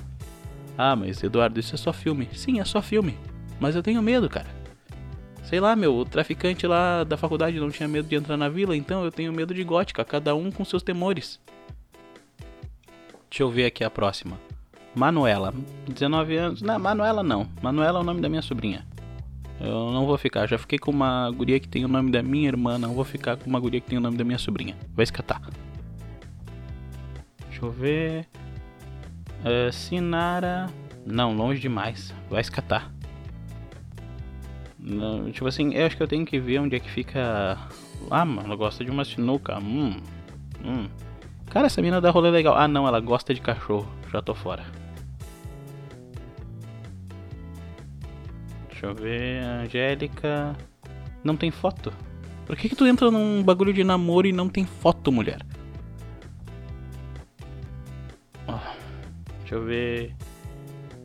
Ah, 0.78 0.94
mas 0.94 1.24
Eduardo, 1.24 1.58
isso 1.58 1.74
é 1.74 1.78
só 1.78 1.94
filme. 1.94 2.28
Sim, 2.34 2.60
é 2.60 2.66
só 2.66 2.82
filme. 2.82 3.18
Mas 3.62 3.76
eu 3.78 3.84
tenho 3.84 4.02
medo, 4.02 4.30
cara. 4.30 4.48
Sei 5.44 5.60
lá, 5.62 5.74
meu, 5.74 5.96
o 5.96 6.06
traficante 6.06 6.68
lá 6.68 7.06
da 7.06 7.16
faculdade 7.16 7.60
não 7.60 7.72
tinha 7.72 7.88
medo 7.88 8.10
de 8.10 8.16
entrar 8.16 8.36
na 8.36 8.50
vila, 8.50 8.76
então 8.76 9.06
eu 9.06 9.12
tenho 9.12 9.32
medo 9.32 9.54
de 9.54 9.64
gótica, 9.64 10.04
cada 10.04 10.36
um 10.36 10.52
com 10.52 10.66
seus 10.66 10.84
temores. 10.84 11.40
Deixa 13.30 13.44
eu 13.44 13.50
ver 13.50 13.66
aqui 13.66 13.86
a 13.86 13.90
próxima. 13.90 14.38
Manuela, 14.94 15.54
19 15.88 16.36
anos. 16.36 16.62
Não, 16.62 16.78
Manuela 16.78 17.24
não. 17.24 17.48
Manuela 17.62 18.00
é 18.00 18.02
o 18.02 18.06
nome 18.06 18.20
da 18.20 18.28
minha 18.28 18.42
sobrinha. 18.42 18.86
Eu 19.60 19.92
não 19.92 20.06
vou 20.06 20.18
ficar. 20.18 20.48
Já 20.48 20.58
fiquei 20.58 20.80
com 20.80 20.92
uma 20.92 21.30
guria 21.32 21.60
que 21.60 21.68
tem 21.68 21.84
o 21.84 21.88
nome 21.88 22.12
da 22.12 22.24
minha 22.24 22.48
irmã. 22.48 22.78
Não 22.78 22.94
vou 22.94 23.04
ficar 23.04 23.38
com 23.38 23.50
uma 23.50 23.60
guria 23.60 23.82
que 23.82 23.90
tem 23.90 23.98
o 23.98 24.02
nome 24.02 24.18
da 24.18 24.24
minha 24.24 24.38
sobrinha. 24.38 24.78
Vai 24.96 25.04
escatar. 25.04 25.42
Deixa 27.50 27.66
eu 27.66 27.72
ver. 27.72 28.28
Uh, 29.42 29.72
Sinara. 29.72 30.68
Não, 31.06 31.36
longe 31.36 31.60
demais. 31.60 32.14
Vai 32.30 32.42
escatar. 32.42 32.92
Não, 34.80 35.30
tipo 35.30 35.46
assim, 35.46 35.74
eu 35.74 35.86
acho 35.86 35.98
que 35.98 36.04
eu 36.04 36.08
tenho 36.08 36.26
que 36.26 36.40
ver 36.40 36.60
onde 36.60 36.76
é 36.76 36.80
que 36.80 36.90
fica. 36.90 37.58
Ah, 38.10 38.24
mano, 38.24 38.48
ela 38.48 38.56
gosta 38.56 38.86
de 38.86 38.90
uma 38.90 39.04
sinuca. 39.04 39.60
Hum. 39.60 39.98
Hum. 40.64 40.88
Cara, 41.50 41.66
essa 41.66 41.82
mina 41.82 42.00
dá 42.00 42.10
rolê 42.12 42.30
legal. 42.30 42.56
Ah, 42.56 42.68
não, 42.68 42.88
ela 42.88 43.00
gosta 43.00 43.34
de 43.34 43.42
cachorro. 43.42 43.88
Já 44.12 44.22
tô 44.22 44.34
fora. 44.34 44.64
Deixa 48.80 48.86
eu 48.86 48.96
ver. 48.96 49.44
Angélica. 49.44 50.56
Não 51.22 51.36
tem 51.36 51.52
foto. 51.52 51.92
Por 52.46 52.56
que, 52.56 52.70
que 52.70 52.76
tu 52.78 52.88
entra 52.88 53.12
num 53.12 53.44
bagulho 53.44 53.74
de 53.74 53.84
namoro 53.84 54.26
e 54.26 54.32
não 54.32 54.48
tem 54.48 54.66
foto, 54.66 55.12
mulher? 55.12 55.46
Oh, 58.48 58.54
deixa 59.42 59.56
eu 59.56 59.66
ver. 59.66 60.16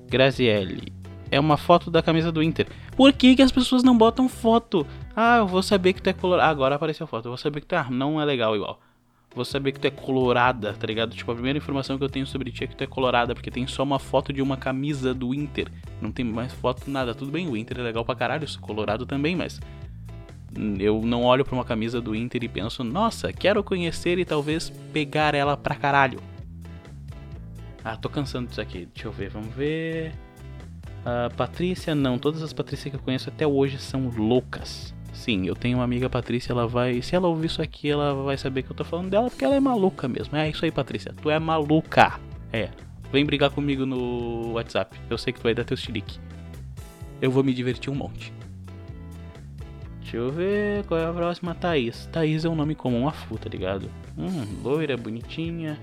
Grazielli. 0.08 0.92
É 1.32 1.40
uma 1.40 1.56
foto 1.56 1.90
da 1.90 2.00
camisa 2.00 2.30
do 2.30 2.44
Inter. 2.44 2.68
Por 2.96 3.12
que, 3.12 3.34
que 3.34 3.42
as 3.42 3.50
pessoas 3.50 3.82
não 3.82 3.98
botam 3.98 4.28
foto? 4.28 4.86
Ah, 5.16 5.38
eu 5.38 5.48
vou 5.48 5.60
saber 5.60 5.94
que 5.94 6.00
tu 6.00 6.08
é 6.08 6.12
colorado. 6.12 6.46
Ah, 6.46 6.50
agora 6.50 6.76
apareceu 6.76 7.04
a 7.04 7.08
foto. 7.08 7.26
Eu 7.26 7.32
vou 7.32 7.38
saber 7.38 7.60
que 7.60 7.66
tu 7.66 7.74
é. 7.74 7.78
Ah, 7.78 7.90
não 7.90 8.20
é 8.20 8.24
legal 8.24 8.54
igual. 8.54 8.78
Vou 9.34 9.44
saber 9.44 9.72
que 9.72 9.80
tu 9.80 9.86
é 9.86 9.90
colorada, 9.90 10.72
tá 10.74 10.86
ligado? 10.86 11.14
Tipo, 11.14 11.32
a 11.32 11.34
primeira 11.34 11.58
informação 11.58 11.98
que 11.98 12.04
eu 12.04 12.08
tenho 12.08 12.26
sobre 12.26 12.52
ti 12.52 12.64
é 12.64 12.66
que 12.68 12.76
tu 12.76 12.84
é 12.84 12.86
colorada, 12.86 13.34
porque 13.34 13.50
tem 13.50 13.66
só 13.66 13.82
uma 13.82 13.98
foto 13.98 14.32
de 14.32 14.40
uma 14.40 14.56
camisa 14.56 15.12
do 15.12 15.34
Inter. 15.34 15.68
Não 16.00 16.12
tem 16.12 16.24
mais 16.24 16.52
foto, 16.52 16.88
nada. 16.88 17.14
Tudo 17.14 17.32
bem, 17.32 17.48
o 17.48 17.56
Inter 17.56 17.80
é 17.80 17.82
legal 17.82 18.04
pra 18.04 18.14
caralho, 18.14 18.44
eu 18.44 18.48
sou 18.48 18.62
colorado 18.62 19.04
também, 19.04 19.34
mas. 19.34 19.60
Eu 20.78 21.02
não 21.02 21.24
olho 21.24 21.44
pra 21.44 21.54
uma 21.54 21.64
camisa 21.64 22.00
do 22.00 22.14
Inter 22.14 22.44
e 22.44 22.48
penso, 22.48 22.84
nossa, 22.84 23.32
quero 23.32 23.64
conhecer 23.64 24.20
e 24.20 24.24
talvez 24.24 24.70
pegar 24.92 25.34
ela 25.34 25.56
pra 25.56 25.74
caralho. 25.74 26.20
Ah, 27.84 27.96
tô 27.96 28.08
cansando 28.08 28.48
disso 28.48 28.60
aqui. 28.60 28.86
Deixa 28.94 29.08
eu 29.08 29.12
ver, 29.12 29.30
vamos 29.30 29.52
ver. 29.52 30.14
Uh, 31.00 31.34
Patrícia, 31.36 31.92
não. 31.92 32.18
Todas 32.18 32.40
as 32.40 32.52
Patrícias 32.52 32.90
que 32.90 32.96
eu 32.96 33.02
conheço 33.02 33.28
até 33.28 33.44
hoje 33.44 33.78
são 33.78 34.08
loucas. 34.08 34.93
Sim, 35.14 35.46
eu 35.46 35.54
tenho 35.54 35.78
uma 35.78 35.84
amiga 35.84 36.10
Patrícia, 36.10 36.52
ela 36.52 36.66
vai. 36.66 37.00
Se 37.00 37.14
ela 37.14 37.28
ouvir 37.28 37.46
isso 37.46 37.62
aqui, 37.62 37.88
ela 37.88 38.12
vai 38.12 38.36
saber 38.36 38.62
que 38.62 38.70
eu 38.70 38.76
tô 38.76 38.84
falando 38.84 39.08
dela 39.08 39.30
porque 39.30 39.44
ela 39.44 39.54
é 39.54 39.60
maluca 39.60 40.08
mesmo. 40.08 40.36
É 40.36 40.50
isso 40.50 40.64
aí, 40.64 40.70
Patrícia. 40.70 41.14
Tu 41.22 41.30
é 41.30 41.38
maluca. 41.38 42.20
É. 42.52 42.68
Vem 43.12 43.24
brigar 43.24 43.50
comigo 43.50 43.86
no 43.86 44.52
WhatsApp. 44.52 44.98
Eu 45.08 45.16
sei 45.16 45.32
que 45.32 45.38
tu 45.38 45.44
vai 45.44 45.54
dar 45.54 45.64
teu 45.64 45.76
chilique. 45.76 46.18
Eu 47.22 47.30
vou 47.30 47.44
me 47.44 47.54
divertir 47.54 47.90
um 47.90 47.94
monte. 47.94 48.32
Deixa 50.00 50.16
eu 50.16 50.30
ver 50.30 50.84
qual 50.84 51.00
é 51.00 51.06
a 51.06 51.12
próxima. 51.12 51.54
Thaís. 51.54 52.06
Thaís 52.12 52.44
é 52.44 52.48
um 52.48 52.56
nome 52.56 52.74
comum 52.74 53.08
a 53.08 53.12
Fu, 53.12 53.38
tá 53.38 53.48
ligado? 53.48 53.88
Hum, 54.18 54.62
loira, 54.62 54.96
bonitinha. 54.96 55.78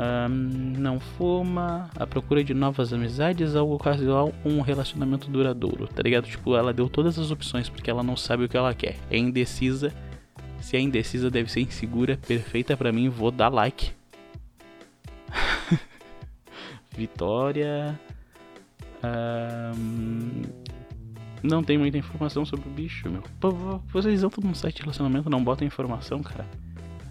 Um, 0.00 0.78
não 0.78 0.98
fuma, 0.98 1.90
a 1.94 2.06
procura 2.06 2.42
de 2.42 2.54
novas 2.54 2.90
amizades, 2.90 3.54
algo 3.54 3.76
casual 3.78 4.32
um 4.46 4.62
relacionamento 4.62 5.30
duradouro, 5.30 5.86
tá 5.86 6.02
ligado? 6.02 6.26
Tipo, 6.26 6.56
ela 6.56 6.72
deu 6.72 6.88
todas 6.88 7.18
as 7.18 7.30
opções 7.30 7.68
porque 7.68 7.90
ela 7.90 8.02
não 8.02 8.16
sabe 8.16 8.44
o 8.44 8.48
que 8.48 8.56
ela 8.56 8.72
quer. 8.72 8.96
É 9.10 9.18
indecisa. 9.18 9.92
Se 10.58 10.74
é 10.74 10.80
indecisa, 10.80 11.30
deve 11.30 11.52
ser 11.52 11.60
insegura. 11.60 12.18
Perfeita 12.26 12.78
para 12.78 12.90
mim, 12.90 13.10
vou 13.10 13.30
dar 13.30 13.50
like. 13.50 13.92
Vitória. 16.96 18.00
Um, 19.04 20.42
não 21.42 21.62
tem 21.62 21.76
muita 21.76 21.98
informação 21.98 22.46
sobre 22.46 22.66
o 22.70 22.72
bicho, 22.72 23.06
meu. 23.10 23.22
Vocês 23.92 24.22
entram 24.22 24.48
num 24.48 24.54
site 24.54 24.76
de 24.76 24.82
relacionamento 24.82 25.28
não 25.28 25.44
botam 25.44 25.66
informação, 25.66 26.22
cara. 26.22 26.46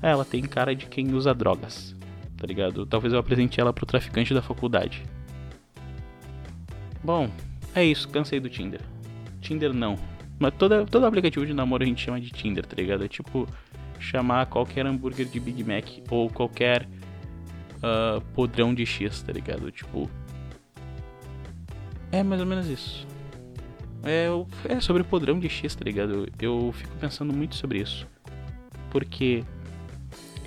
Ela 0.02 0.26
tem 0.26 0.42
cara 0.42 0.76
de 0.76 0.88
quem 0.88 1.14
usa 1.14 1.36
drogas 1.36 1.99
tá 2.40 2.48
ligado? 2.48 2.86
Talvez 2.86 3.14
eu 3.14 3.20
apresente 3.20 3.60
ela 3.60 3.74
pro 3.74 3.86
traficante 3.86 4.34
da 4.34 4.42
faculdade. 4.42 5.04
Bom, 7.04 7.30
é 7.76 7.84
isso, 7.84 8.08
cansei 8.08 8.40
do 8.40 8.50
Tinder. 8.50 8.82
Tinder 9.42 9.74
não. 9.74 9.96
Mas 10.40 10.54
toda, 10.58 10.86
todo 10.86 11.06
aplicativo 11.06 11.46
de 11.46 11.54
namoro 11.54 11.84
a 11.84 11.86
gente 11.86 12.02
chama 12.02 12.20
de 12.20 12.30
Tinder, 12.30 12.66
tá 12.66 12.76
ligado? 12.76 13.04
É 13.04 13.08
tipo 13.08 13.48
chamar 14.00 14.46
qualquer 14.46 14.86
hambúrguer 14.86 15.28
de 15.28 15.40
Big 15.40 15.64
Mac 15.64 15.86
ou 16.10 16.30
qualquer 16.30 16.88
uh, 17.78 18.22
podrão 18.34 18.74
de 18.74 18.86
X, 18.86 19.22
tá 19.22 19.34
ligado? 19.34 19.70
Tipo. 19.72 20.10
É 22.12 22.24
mais 22.24 22.42
ou 22.42 22.48
menos 22.48 22.68
isso. 22.68 23.06
É, 24.04 24.28
é 24.70 24.80
sobre 24.80 25.04
podrão 25.04 25.40
de 25.40 25.50
X, 25.50 25.76
tá 25.76 25.84
ligado? 25.84 26.28
Eu 26.40 26.72
fico 26.74 26.96
pensando 26.98 27.34
muito 27.34 27.56
sobre 27.56 27.80
isso. 27.80 28.08
Porque 28.90 29.44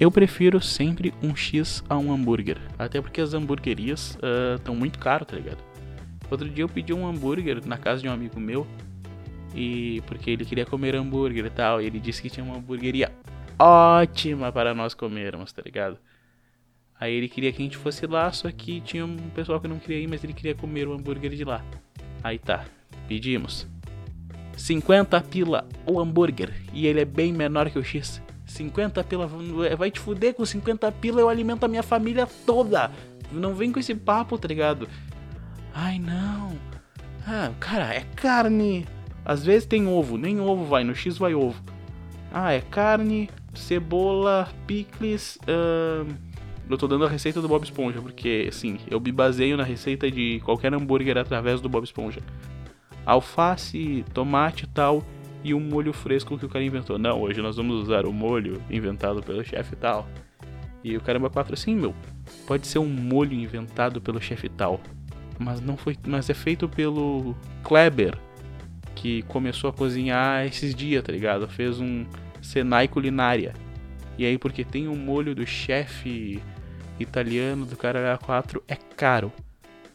eu 0.02 0.10
prefiro 0.10 0.60
sempre 0.60 1.14
um 1.22 1.34
X 1.36 1.84
a 1.88 1.96
um 1.96 2.12
hambúrguer. 2.12 2.58
Até 2.76 3.00
porque 3.00 3.20
as 3.20 3.34
hamburguerias 3.34 4.18
estão 4.56 4.74
uh, 4.74 4.76
muito 4.76 4.98
caras, 4.98 5.28
tá 5.28 5.36
ligado? 5.36 5.58
Outro 6.28 6.48
dia 6.48 6.64
eu 6.64 6.68
pedi 6.68 6.92
um 6.92 7.06
hambúrguer 7.06 7.64
na 7.64 7.78
casa 7.78 8.02
de 8.02 8.08
um 8.08 8.12
amigo 8.12 8.40
meu. 8.40 8.66
E 9.54 10.02
porque 10.06 10.30
ele 10.30 10.44
queria 10.44 10.66
comer 10.66 10.96
hambúrguer 10.96 11.46
e 11.46 11.50
tal. 11.50 11.80
E 11.80 11.86
ele 11.86 12.00
disse 12.00 12.20
que 12.20 12.28
tinha 12.28 12.42
uma 12.42 12.56
hamburgueria 12.56 13.12
ótima 13.56 14.50
para 14.50 14.74
nós 14.74 14.92
comermos, 14.92 15.52
tá 15.52 15.62
ligado? 15.64 15.96
Aí 16.98 17.14
ele 17.14 17.28
queria 17.28 17.52
que 17.52 17.62
a 17.62 17.64
gente 17.64 17.76
fosse 17.76 18.04
lá, 18.04 18.32
só 18.32 18.50
que 18.50 18.80
tinha 18.80 19.06
um 19.06 19.16
pessoal 19.30 19.60
que 19.60 19.68
não 19.68 19.78
queria 19.78 20.00
ir, 20.00 20.08
mas 20.08 20.24
ele 20.24 20.32
queria 20.32 20.54
comer 20.54 20.88
o 20.88 20.94
hambúrguer 20.94 21.30
de 21.30 21.44
lá. 21.44 21.64
Aí 22.24 22.40
tá, 22.40 22.64
pedimos. 23.06 23.68
50 24.56 25.20
pila 25.20 25.68
o 25.86 26.00
hambúrguer. 26.00 26.52
E 26.72 26.88
ele 26.88 27.00
é 27.00 27.04
bem 27.04 27.32
menor 27.32 27.70
que 27.70 27.78
o 27.78 27.84
X. 27.84 28.20
50 28.52 29.02
pila, 29.04 29.28
vai 29.76 29.90
te 29.90 29.98
fuder 29.98 30.34
com 30.34 30.44
50 30.44 30.92
pila, 30.92 31.20
eu 31.20 31.28
alimento 31.28 31.64
a 31.64 31.68
minha 31.68 31.82
família 31.82 32.28
toda. 32.46 32.90
Não 33.30 33.54
vem 33.54 33.72
com 33.72 33.80
esse 33.80 33.94
papo, 33.94 34.36
tá 34.36 34.46
ligado? 34.46 34.88
Ai, 35.74 35.98
não. 35.98 36.52
Ah, 37.26 37.50
cara, 37.58 37.94
é 37.94 38.00
carne. 38.14 38.86
Às 39.24 39.44
vezes 39.44 39.66
tem 39.66 39.86
ovo, 39.86 40.18
nem 40.18 40.38
ovo 40.40 40.64
vai, 40.64 40.84
no 40.84 40.94
X 40.94 41.16
vai 41.16 41.34
ovo. 41.34 41.62
Ah, 42.32 42.52
é 42.52 42.60
carne, 42.60 43.30
cebola, 43.54 44.48
picles. 44.66 45.38
Eu 46.68 46.78
tô 46.78 46.86
dando 46.86 47.06
a 47.06 47.08
receita 47.08 47.40
do 47.40 47.48
Bob 47.48 47.64
Esponja, 47.64 48.00
porque, 48.00 48.46
assim, 48.48 48.78
eu 48.90 49.00
me 49.00 49.12
baseio 49.12 49.56
na 49.56 49.64
receita 49.64 50.10
de 50.10 50.40
qualquer 50.44 50.74
hambúrguer 50.74 51.16
através 51.16 51.60
do 51.60 51.68
Bob 51.68 51.84
Esponja. 51.84 52.20
Alface, 53.06 54.04
tomate 54.12 54.64
e 54.64 54.68
tal 54.68 55.02
e 55.44 55.54
um 55.54 55.60
molho 55.60 55.92
fresco 55.92 56.38
que 56.38 56.46
o 56.46 56.48
cara 56.48 56.64
inventou. 56.64 56.98
Não, 56.98 57.20
hoje 57.20 57.40
nós 57.42 57.56
vamos 57.56 57.82
usar 57.82 58.06
o 58.06 58.12
molho 58.12 58.62
inventado 58.70 59.22
pelo 59.22 59.44
chefe 59.44 59.76
tal. 59.76 60.08
E 60.84 60.96
o 60.96 61.00
caramba 61.00 61.30
4 61.30 61.54
assim, 61.54 61.76
meu, 61.76 61.94
pode 62.46 62.66
ser 62.66 62.78
um 62.78 62.88
molho 62.88 63.32
inventado 63.32 64.00
pelo 64.00 64.20
chefe 64.20 64.48
tal, 64.48 64.80
mas 65.38 65.60
não 65.60 65.76
foi, 65.76 65.96
mas 66.06 66.28
é 66.28 66.34
feito 66.34 66.68
pelo 66.68 67.36
Kleber, 67.62 68.18
que 68.94 69.22
começou 69.22 69.70
a 69.70 69.72
cozinhar 69.72 70.44
esses 70.44 70.74
dias, 70.74 71.02
tá 71.02 71.12
ligado? 71.12 71.46
Fez 71.48 71.78
um 71.80 72.04
Senai 72.40 72.88
culinária. 72.88 73.54
E 74.18 74.26
aí 74.26 74.36
porque 74.36 74.64
tem 74.64 74.88
um 74.88 74.96
molho 74.96 75.34
do 75.34 75.46
chefe 75.46 76.42
italiano 76.98 77.64
do 77.64 77.76
cara 77.76 78.18
4 78.18 78.62
é 78.68 78.74
caro. 78.74 79.32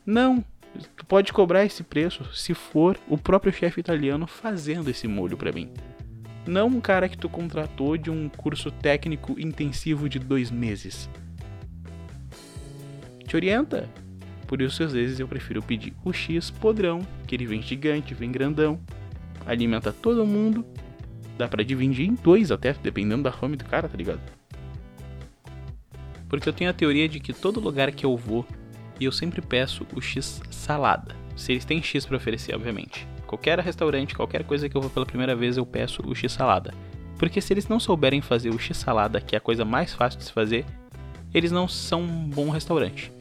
Não, 0.05 0.43
tu 0.95 1.05
pode 1.05 1.31
cobrar 1.33 1.65
esse 1.65 1.83
preço 1.83 2.23
se 2.33 2.53
for 2.53 2.97
o 3.07 3.17
próprio 3.17 3.51
chefe 3.51 3.79
italiano 3.79 4.27
fazendo 4.27 4.89
esse 4.89 5.07
molho 5.07 5.37
para 5.37 5.51
mim. 5.51 5.69
Não 6.45 6.67
um 6.67 6.79
cara 6.79 7.09
que 7.09 7.17
tu 7.17 7.27
contratou 7.27 7.97
de 7.97 8.09
um 8.09 8.29
curso 8.29 8.71
técnico 8.71 9.39
intensivo 9.39 10.07
de 10.07 10.17
dois 10.17 10.49
meses. 10.49 11.09
Te 13.27 13.35
orienta. 13.35 13.89
Por 14.47 14.61
isso, 14.61 14.81
às 14.81 14.93
vezes, 14.93 15.19
eu 15.19 15.27
prefiro 15.27 15.61
pedir 15.61 15.93
o 16.05 16.13
X 16.13 16.49
podrão, 16.49 17.05
que 17.27 17.35
ele 17.35 17.45
vem 17.45 17.61
gigante, 17.61 18.13
vem 18.13 18.31
grandão, 18.31 18.79
alimenta 19.45 19.91
todo 19.91 20.25
mundo. 20.25 20.65
Dá 21.37 21.49
para 21.49 21.65
dividir 21.65 22.07
em 22.07 22.15
dois 22.15 22.49
até, 22.49 22.73
dependendo 22.73 23.23
da 23.23 23.31
fome 23.31 23.57
do 23.57 23.65
cara, 23.65 23.89
tá 23.89 23.97
ligado? 23.97 24.21
Porque 26.29 26.47
eu 26.47 26.53
tenho 26.53 26.69
a 26.69 26.73
teoria 26.73 27.09
de 27.09 27.19
que 27.19 27.33
todo 27.33 27.59
lugar 27.59 27.91
que 27.91 28.05
eu 28.05 28.15
vou 28.15 28.45
e 28.99 29.05
eu 29.05 29.11
sempre 29.11 29.41
peço 29.41 29.85
o 29.95 30.01
X 30.01 30.41
salada. 30.49 31.15
Se 31.35 31.51
eles 31.51 31.65
têm 31.65 31.81
X 31.81 32.05
para 32.05 32.17
oferecer, 32.17 32.55
obviamente. 32.55 33.07
Qualquer 33.27 33.59
restaurante, 33.59 34.15
qualquer 34.15 34.43
coisa 34.43 34.67
que 34.67 34.75
eu 34.75 34.81
vou 34.81 34.89
pela 34.89 35.05
primeira 35.05 35.35
vez, 35.35 35.57
eu 35.57 35.65
peço 35.65 36.01
o 36.05 36.15
X 36.15 36.31
salada. 36.31 36.73
Porque 37.17 37.41
se 37.41 37.53
eles 37.53 37.67
não 37.67 37.79
souberem 37.79 38.21
fazer 38.21 38.49
o 38.49 38.59
X 38.59 38.77
salada, 38.77 39.19
que 39.19 39.35
é 39.35 39.37
a 39.37 39.41
coisa 39.41 39.65
mais 39.65 39.93
fácil 39.93 40.19
de 40.19 40.25
se 40.25 40.31
fazer, 40.31 40.65
eles 41.33 41.51
não 41.51 41.67
são 41.67 42.01
um 42.01 42.29
bom 42.29 42.49
restaurante. 42.49 43.11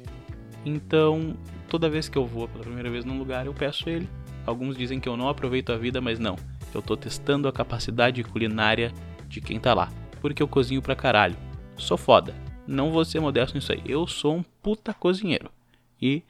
Então, 0.64 1.36
toda 1.68 1.88
vez 1.88 2.08
que 2.08 2.16
eu 2.16 2.26
vou 2.26 2.48
pela 2.48 2.64
primeira 2.64 2.90
vez 2.90 3.04
num 3.04 3.18
lugar, 3.18 3.46
eu 3.46 3.54
peço 3.54 3.88
ele. 3.88 4.08
Alguns 4.46 4.76
dizem 4.76 5.00
que 5.00 5.08
eu 5.08 5.16
não 5.16 5.28
aproveito 5.28 5.72
a 5.72 5.76
vida, 5.76 6.00
mas 6.00 6.18
não. 6.18 6.36
Eu 6.74 6.82
tô 6.82 6.96
testando 6.96 7.48
a 7.48 7.52
capacidade 7.52 8.22
culinária 8.22 8.92
de 9.28 9.40
quem 9.40 9.58
tá 9.58 9.74
lá. 9.74 9.90
Porque 10.20 10.42
eu 10.42 10.48
cozinho 10.48 10.82
pra 10.82 10.94
caralho. 10.94 11.36
Sou 11.76 11.96
foda. 11.96 12.34
Não 12.66 12.90
vou 12.90 13.04
ser 13.04 13.20
modesto 13.20 13.56
nisso 13.56 13.72
aí. 13.72 13.82
Eu 13.86 14.06
sou 14.06 14.36
um 14.36 14.42
puta 14.62 14.92
cozinheiro. 14.94 15.50
E 16.00 16.22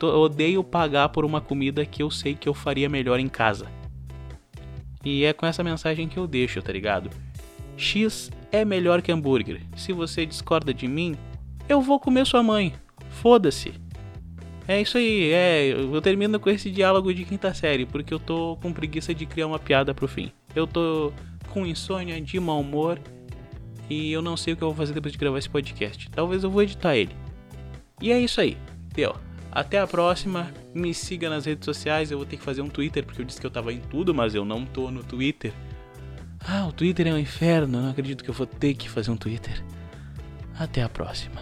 odeio 0.00 0.62
pagar 0.62 1.08
por 1.08 1.24
uma 1.24 1.40
comida 1.40 1.84
que 1.84 2.02
eu 2.02 2.10
sei 2.10 2.34
que 2.34 2.48
eu 2.48 2.54
faria 2.54 2.88
melhor 2.88 3.18
em 3.18 3.28
casa. 3.28 3.66
E 5.04 5.24
é 5.24 5.32
com 5.32 5.46
essa 5.46 5.64
mensagem 5.64 6.08
que 6.08 6.18
eu 6.18 6.26
deixo, 6.26 6.60
tá 6.60 6.72
ligado? 6.72 7.10
X 7.76 8.30
é 8.50 8.64
melhor 8.64 9.00
que 9.02 9.12
hambúrguer. 9.12 9.62
Se 9.76 9.92
você 9.92 10.26
discorda 10.26 10.74
de 10.74 10.86
mim, 10.88 11.16
eu 11.68 11.80
vou 11.80 12.00
comer 12.00 12.26
sua 12.26 12.42
mãe. 12.42 12.74
Foda-se. 13.10 13.72
É 14.66 14.80
isso 14.82 14.98
aí, 14.98 15.30
é, 15.32 15.68
eu 15.68 16.00
termino 16.02 16.38
com 16.38 16.50
esse 16.50 16.70
diálogo 16.70 17.14
de 17.14 17.24
quinta 17.24 17.54
série, 17.54 17.86
porque 17.86 18.12
eu 18.12 18.18
tô 18.18 18.58
com 18.60 18.70
preguiça 18.70 19.14
de 19.14 19.24
criar 19.24 19.46
uma 19.46 19.58
piada 19.58 19.94
pro 19.94 20.06
fim. 20.06 20.30
Eu 20.54 20.66
tô 20.66 21.10
com 21.48 21.64
insônia, 21.64 22.20
de 22.20 22.38
mau 22.38 22.60
humor, 22.60 23.00
e 23.88 24.12
eu 24.12 24.20
não 24.20 24.36
sei 24.36 24.52
o 24.52 24.56
que 24.56 24.62
eu 24.62 24.68
vou 24.68 24.76
fazer 24.76 24.92
depois 24.92 25.12
de 25.12 25.18
gravar 25.18 25.38
esse 25.38 25.48
podcast. 25.48 26.10
Talvez 26.10 26.44
eu 26.44 26.50
vou 26.50 26.62
editar 26.62 26.94
ele. 26.94 27.16
E 28.02 28.12
é 28.12 28.20
isso 28.20 28.40
aí. 28.42 28.58
Até 29.50 29.78
a 29.78 29.86
próxima. 29.86 30.52
Me 30.74 30.92
siga 30.94 31.28
nas 31.28 31.44
redes 31.44 31.64
sociais. 31.64 32.10
Eu 32.10 32.18
vou 32.18 32.26
ter 32.26 32.36
que 32.36 32.42
fazer 32.42 32.62
um 32.62 32.68
Twitter 32.68 33.04
porque 33.04 33.22
eu 33.22 33.26
disse 33.26 33.40
que 33.40 33.46
eu 33.46 33.50
tava 33.50 33.72
em 33.72 33.80
tudo, 33.80 34.14
mas 34.14 34.34
eu 34.34 34.44
não 34.44 34.64
tô 34.64 34.90
no 34.90 35.02
Twitter. 35.02 35.52
Ah, 36.46 36.66
o 36.66 36.72
Twitter 36.72 37.06
é 37.06 37.12
um 37.12 37.18
inferno, 37.18 37.82
não 37.82 37.90
acredito 37.90 38.22
que 38.22 38.30
eu 38.30 38.34
vou 38.34 38.46
ter 38.46 38.74
que 38.74 38.88
fazer 38.88 39.10
um 39.10 39.16
Twitter. 39.16 39.62
Até 40.58 40.82
a 40.82 40.88
próxima. 40.88 41.40